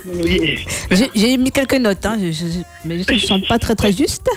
[0.07, 0.59] Oui.
[1.14, 4.28] J'ai- mis quelques notes, hein, je- je- mais je ne chante pas très très juste.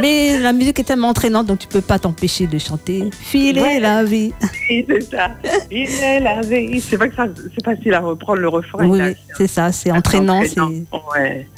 [0.00, 3.04] Mais la musique est tellement entraînante, donc tu peux pas t'empêcher de chanter.
[3.18, 3.80] Filer Ouais.
[3.80, 4.32] la vie.
[4.70, 5.30] Oui, c'est ça.
[5.70, 6.80] Il est la vie.
[6.80, 8.86] C'est vrai que ça, c'est facile à reprendre le refrain.
[8.88, 9.00] Oui,
[9.36, 10.42] c'est ça, c'est entraînant.
[10.44, 11.48] c'est- Ouais.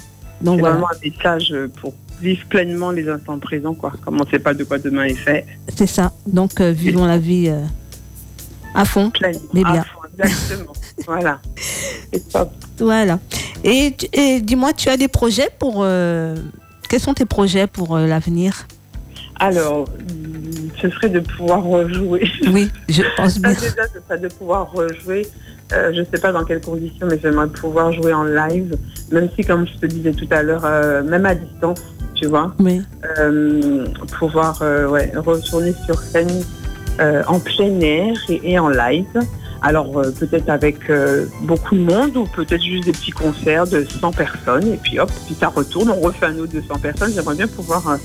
[0.41, 3.93] Donc voilà, vraiment un message pour vivre pleinement les instants présents, quoi.
[4.05, 5.45] Comme on ne sait pas de quoi demain est fait.
[5.77, 6.13] c'est ça.
[6.27, 7.63] Donc euh, vivons la vie euh,
[8.75, 9.11] à fond.
[9.11, 9.41] Pleinement.
[9.55, 9.73] Mais bien.
[9.81, 10.73] à fond, exactement.
[11.07, 11.41] voilà.
[12.33, 12.51] Top.
[12.79, 13.19] Voilà.
[13.65, 13.95] Et,
[14.41, 15.83] dis-moi, tu as des projets pour.
[15.83, 16.35] euh,
[16.89, 18.67] quels sont tes projets pour euh, l'avenir?
[19.39, 22.29] Alors, hum, ce serait de pouvoir rejouer.
[22.53, 23.53] Oui, je pense Ça, bien.
[23.53, 25.27] déjà, ce serait de pouvoir rejouer.
[25.73, 28.77] Euh, je ne sais pas dans quelles conditions, mais j'aimerais pouvoir jouer en live,
[29.13, 31.81] même si, comme je te disais tout à l'heure, euh, même à distance,
[32.17, 32.83] tu vois, Oui,
[33.19, 33.87] euh,
[34.19, 34.61] pouvoir
[34.91, 36.43] ouais, retourner sur scène
[37.29, 39.07] en plein air et, et en live.
[39.63, 43.85] Alors euh, peut-être avec euh, beaucoup de monde ou peut-être juste des petits concerts de
[43.85, 47.13] 100 personnes et puis hop, puis ça retourne, on refait un autre de 100 personnes.
[47.15, 47.97] J'aimerais bien pouvoir euh,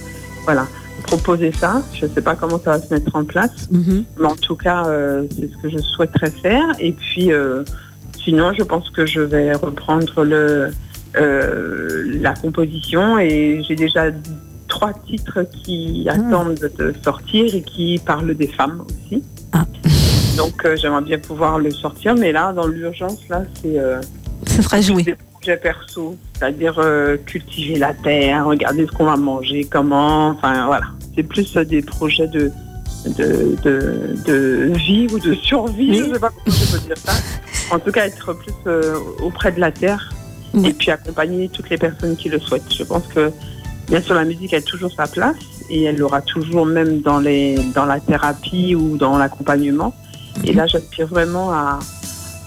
[0.44, 0.68] voilà,
[1.04, 1.82] proposer ça.
[1.94, 3.70] Je ne sais pas comment ça va se mettre en place.
[3.72, 4.04] Mhm.
[4.20, 4.84] Mais en tout cas,
[5.32, 6.66] c'est ce que je souhaiterais faire.
[6.80, 7.32] Et puis,
[8.24, 10.72] sinon, je pense que je vais reprendre le,
[11.16, 14.12] la composition et j'ai déjà
[14.68, 19.24] trois titres qui attendent de sortir et qui parlent des femmes aussi.
[19.52, 19.66] Ah.
[20.36, 22.16] Donc, euh, j'aimerais bien pouvoir le sortir.
[22.16, 24.02] Mais là, dans l'urgence, là, c'est euh,
[24.48, 25.04] Ce sera joué.
[25.04, 30.66] des projets perso, c'est-à-dire euh, cultiver la terre, regarder ce qu'on va manger, comment, enfin
[30.66, 30.86] voilà.
[31.16, 32.52] C'est plus euh, des projets de,
[33.18, 35.98] de, de, de vie ou de survie, Oui.
[36.00, 37.14] je ne sais pas comment je peux dire ça.
[37.74, 40.14] En tout cas, être plus euh, auprès de la terre
[40.54, 40.70] Oui.
[40.70, 42.72] et puis accompagner toutes les personnes qui le souhaitent.
[42.74, 43.32] Je pense que
[43.88, 45.36] bien sûr la musique a toujours sa place
[45.70, 49.94] et elle l'aura toujours même dans, les, dans la thérapie ou dans l'accompagnement.
[50.44, 51.80] Et là, j'aspire vraiment à,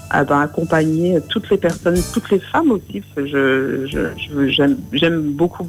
[0.09, 5.21] à ben, accompagner toutes les personnes, toutes les femmes aussi, parce que je, j'aime, j'aime
[5.33, 5.67] beaucoup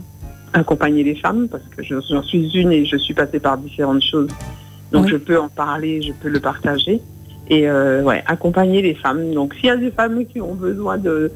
[0.53, 4.03] accompagner les femmes parce que je- j'en suis une et je suis passée par différentes
[4.03, 4.29] choses.
[4.93, 5.11] Donc Oui.
[5.13, 7.01] je peux en parler, je peux le partager
[7.49, 9.33] et euh, ouais, accompagner les femmes.
[9.33, 11.31] Donc s'il y a des femmes qui ont besoin de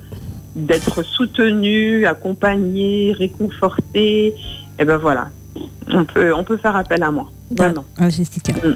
[0.57, 4.35] d'être soutenues, accompagnées, réconfortées
[4.78, 5.28] et ben voilà,
[5.93, 7.30] on peut, on peut faire appel à moi.
[7.51, 7.85] Vraiment.
[7.99, 8.53] Ah, Jessica.
[8.53, 8.74] Mm.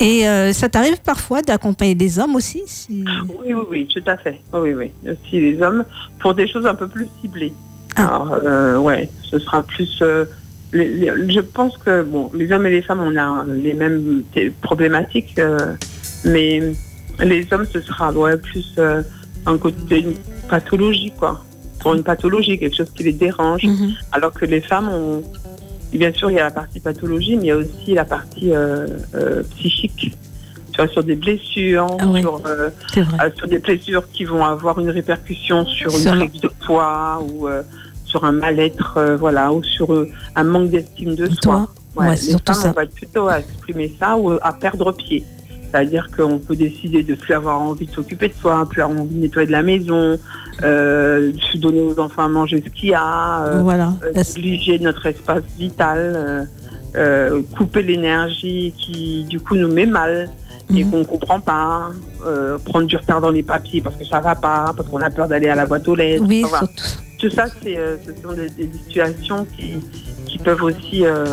[0.00, 4.16] Et euh, ça t'arrive parfois d'accompagner des hommes aussi si- Oui, oui, oui, tout à
[4.16, 4.40] fait.
[4.52, 4.90] Oui, oui.
[5.06, 5.84] Aussi les hommes
[6.18, 7.52] pour des choses un peu plus ciblées.
[7.96, 8.06] Ah.
[8.08, 9.98] Alors, euh, ouais, ce sera plus.
[10.02, 10.24] euh,
[10.72, 14.24] les- les- je pense que bon, les hommes et les femmes, on a les mêmes
[14.62, 15.40] problématiques,
[16.24, 16.60] mais
[17.20, 18.74] les hommes, ce sera ouais, plus
[19.46, 20.14] un côté une
[20.48, 21.44] pathologie, quoi.
[21.80, 23.62] Pour une pathologie, quelque chose qui les dérange.
[23.62, 23.92] Mhm.
[24.10, 25.22] Alors que les femmes, ont,
[25.98, 28.52] bien sûr, il y a la partie pathologie, mais il y a aussi la partie
[28.52, 30.16] euh, euh, psychique.
[30.72, 32.20] Tu vois, sur des blessures, Ah ouais.
[32.20, 32.70] sur, euh,
[33.36, 37.48] sur des blessures qui vont avoir une répercussion sur une prise de poids ou
[38.04, 39.88] sur un mal-être, voilà, ou sur
[40.34, 41.68] un manque d'estime de soi.
[41.94, 42.70] Ouais, les femmes, ça.
[42.70, 45.24] on va plutôt à exprimer ça ou à perdre pied.
[45.74, 49.16] C'est-à-dire qu'on peut décider de plus avoir envie de s'occuper de soi, plus avoir envie
[49.16, 50.16] de nettoyer de la maison,
[50.62, 53.92] euh, de donner aux enfants à manger ce qu'il y a, euh, voilà.
[54.04, 56.44] euh, négliger notre espace vital, euh,
[56.94, 60.30] euh, couper l'énergie qui du coup nous met mal
[60.72, 60.90] et Mhm.
[60.92, 61.90] qu'on comprend pas,
[62.24, 65.10] euh, prendre du retard dans les papiers parce que ça va pas, parce qu'on a
[65.10, 66.24] peur d'aller à la boîte aux lettres.
[66.24, 66.68] Oui, voilà.
[67.18, 69.74] Tout ça, c'est, euh, ce sont des, des situations qui,
[70.24, 71.24] qui peuvent aussi euh,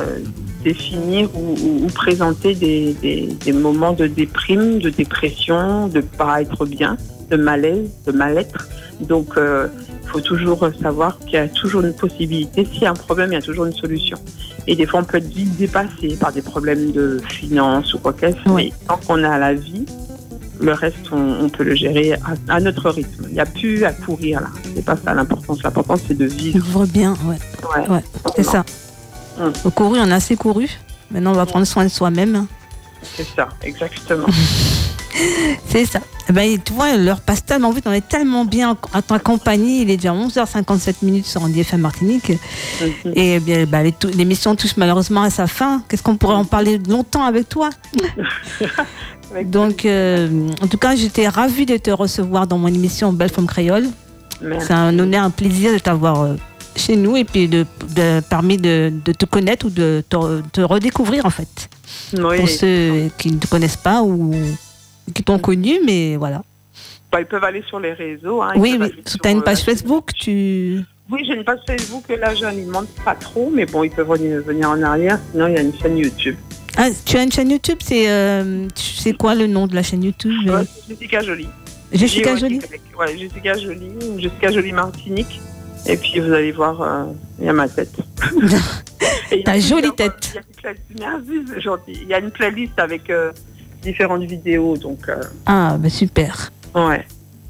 [0.63, 6.41] définir ou, ou- ou présenter des, des- des moments de déprime, de dépression, de pas
[6.41, 6.97] être bien,
[7.29, 8.67] de malaise, de mal-être.
[9.01, 12.65] Donc, il faut toujours savoir qu'il y a toujours une possibilité.
[12.71, 14.17] S'il y a un problème, il y a toujours une solution.
[14.67, 18.13] Et des fois, on peut être vite dépassé par des problèmes de finances ou quoi
[18.13, 18.53] que ce soit.
[18.55, 19.85] Mais tant qu'on a la vie,
[20.59, 23.25] le reste, on, on peut le gérer à, à notre rythme.
[23.29, 24.47] Il n'y a plus à courir là.
[24.75, 25.63] C'est pas ça l'importance.
[25.63, 26.59] L'important, c'est de vivre.
[26.63, 27.37] Vivre bien, ouais.
[27.75, 27.89] Ouais.
[27.89, 28.03] Ouais,
[28.35, 28.63] c'est ça.
[29.37, 29.51] Mm.
[29.65, 30.69] Au couru, on a assez couru.
[31.09, 32.47] Maintenant, on va prendre soin de soi-même.
[33.03, 34.27] C'est ça, exactement.
[35.67, 35.99] C'est ça.
[36.29, 39.81] Eh ben, tu vois, l'heure passe tellement vite, on est tellement bien à ta compagnie.
[39.81, 42.29] Il est déjà 11h57 minutes sur Andy FM Martinique.
[42.29, 43.11] Mhm.
[43.15, 43.79] Et eh bien, bah,
[44.13, 45.83] l'émission touche malheureusement à sa fin.
[45.87, 47.69] Qu'est-ce qu'on pourrait en parler longtemps avec toi?
[49.31, 53.29] Avec Donc, euh, en tout cas, j'étais ravie de te recevoir dans mon émission Belle
[53.29, 53.87] Femme Créole.
[54.59, 56.35] C'est un honneur, un plaisir de t'avoir euh,
[56.75, 57.65] chez nous et puis de,
[57.95, 61.69] de permis de, de te connaître ou de te, redécouvrir en fait.
[62.13, 62.37] Oui.
[62.37, 64.33] Pour ceux qui ne te connaissent pas ou
[65.13, 66.41] qui t'ont connu, mais voilà.
[67.11, 68.41] Bah, ils peuvent aller sur les réseaux.
[68.41, 68.53] hein.
[68.55, 68.93] Oui, oui.
[69.05, 70.79] Tu as une euh, page Facebook, tu.
[71.09, 74.07] Oui, j'ai une page Facebook et là, je n'alimente pas trop, mais bon, ils peuvent
[74.07, 75.19] venir, en arrière.
[75.31, 76.35] Sinon, il y a une chaîne YouTube.
[76.77, 80.03] Ah, tu as une chaîne YouTube, c'est euh, sais quoi le nom de la chaîne
[80.05, 80.31] YouTube?
[80.47, 81.49] Euh, c'est Jessica Jolie.
[81.91, 82.39] Jessica J-O-Y.
[82.39, 82.61] Jolie
[82.97, 85.41] Ouais, Jessica Jolie ou Jessica Jolie Martinique.
[85.87, 87.05] Et puis, vous allez voir, euh,
[87.39, 87.95] il y a ma tête.
[89.45, 90.37] Ta jolie tête.
[90.91, 93.31] il y a une playlist- avec euh,
[93.81, 96.51] différentes vidéos, donc, euh, Ah, ben super.
[96.75, 97.05] ouais.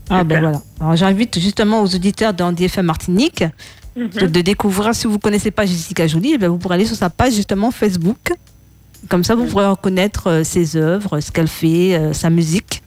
[0.09, 0.61] Ah, ben voilà.
[0.79, 3.43] Alors j'invite justement aux auditeurs d'Andy FM Martinique
[3.95, 4.07] Mhm.
[4.09, 6.86] de, de découvrir, si vous ne connaissez pas Jessica Jolie, eh ben, vous pourrez aller
[6.86, 8.32] sur sa page justement Facebook.
[9.09, 12.84] Comme ça, vous pourrez reconnaître euh, ses œuvres, ce qu'elle fait, euh, sa musique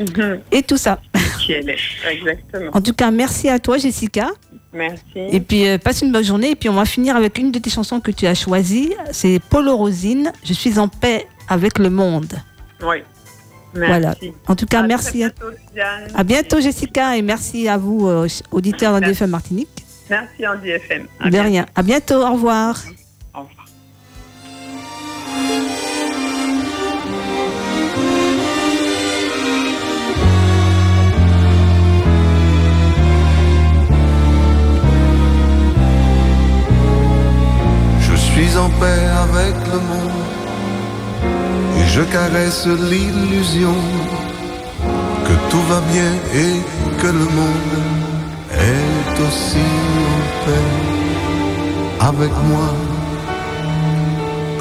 [0.00, 0.40] Mhm.
[0.50, 0.98] et tout ça.
[1.40, 1.76] Qui elle est,
[2.10, 2.70] exactement.
[2.74, 4.30] En tout cas, merci à toi, Jessica.
[4.72, 5.02] Merci.
[5.30, 6.50] Et puis, euh, passe une bonne journée.
[6.50, 8.94] Et puis, on va finir avec une de tes chansons que tu as choisies.
[9.10, 10.32] C'est Polo Rosine.
[10.44, 12.32] Je suis en paix avec le monde.
[12.82, 13.02] Oui.
[13.74, 13.88] Merci.
[13.88, 14.14] Voilà.
[14.48, 15.24] En tout cas, À merci.
[15.24, 16.08] À, bientôt, Diane.
[16.14, 17.16] à bientôt, Jessica.
[17.16, 19.68] Et merci à vous, euh, auditeurs d'ADFM Martinique.
[20.10, 21.06] Merci Andy FM.
[21.20, 21.48] À De bientôt.
[21.48, 21.66] rien.
[21.74, 22.22] À bientôt.
[22.26, 22.82] Au revoir.
[38.52, 40.24] Suis en paix avec le monde
[41.78, 43.74] et je caresse l'illusion
[45.26, 46.54] que tout va bien et
[47.00, 47.76] que le monde
[48.52, 49.68] est aussi
[50.12, 50.68] en paix
[52.00, 52.68] avec moi.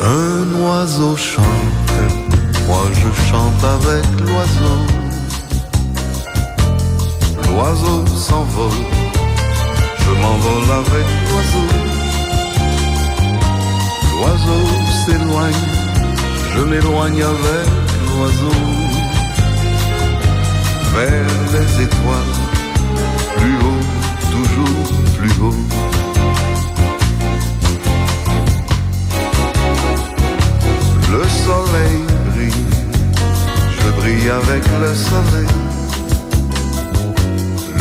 [0.04, 1.92] Un oiseau chante,
[2.68, 4.80] moi je chante avec l'oiseau.
[7.48, 8.84] L'oiseau s'envole,
[10.04, 11.91] je m'envole avec l'oiseau.
[14.22, 14.64] L'oiseau
[15.04, 15.66] s'éloigne,
[16.54, 17.68] je m'éloigne avec
[18.06, 18.60] l'oiseau.
[20.94, 22.36] Vers les étoiles,
[23.38, 23.86] plus haut,
[24.32, 25.62] toujours plus haut.
[31.12, 31.98] Le soleil
[32.30, 32.66] brille,
[33.80, 35.52] je brille avec le soleil.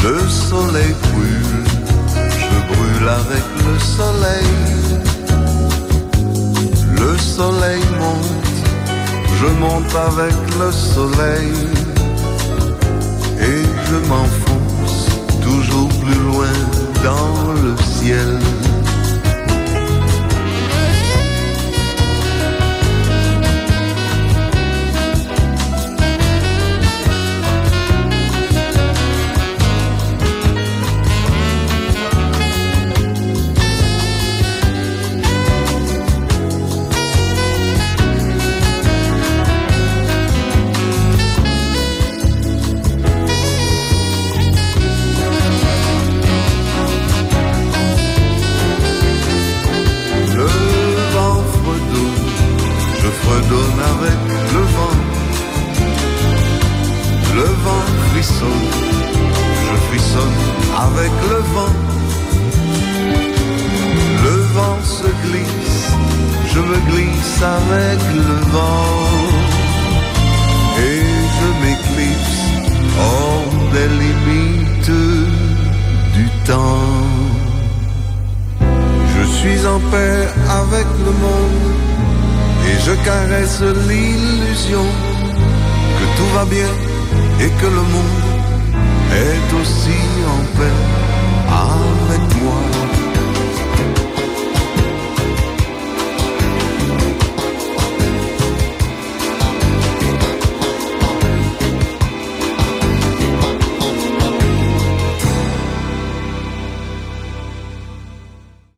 [0.02, 1.64] Le soleil brûle,
[2.16, 5.09] je brûle avec le soleil.
[7.00, 8.60] Le soleil monte,
[9.40, 11.50] je monte avec le soleil
[13.40, 15.08] et je m'enfonce
[15.40, 16.52] toujours plus loin
[17.02, 18.38] dans le ciel.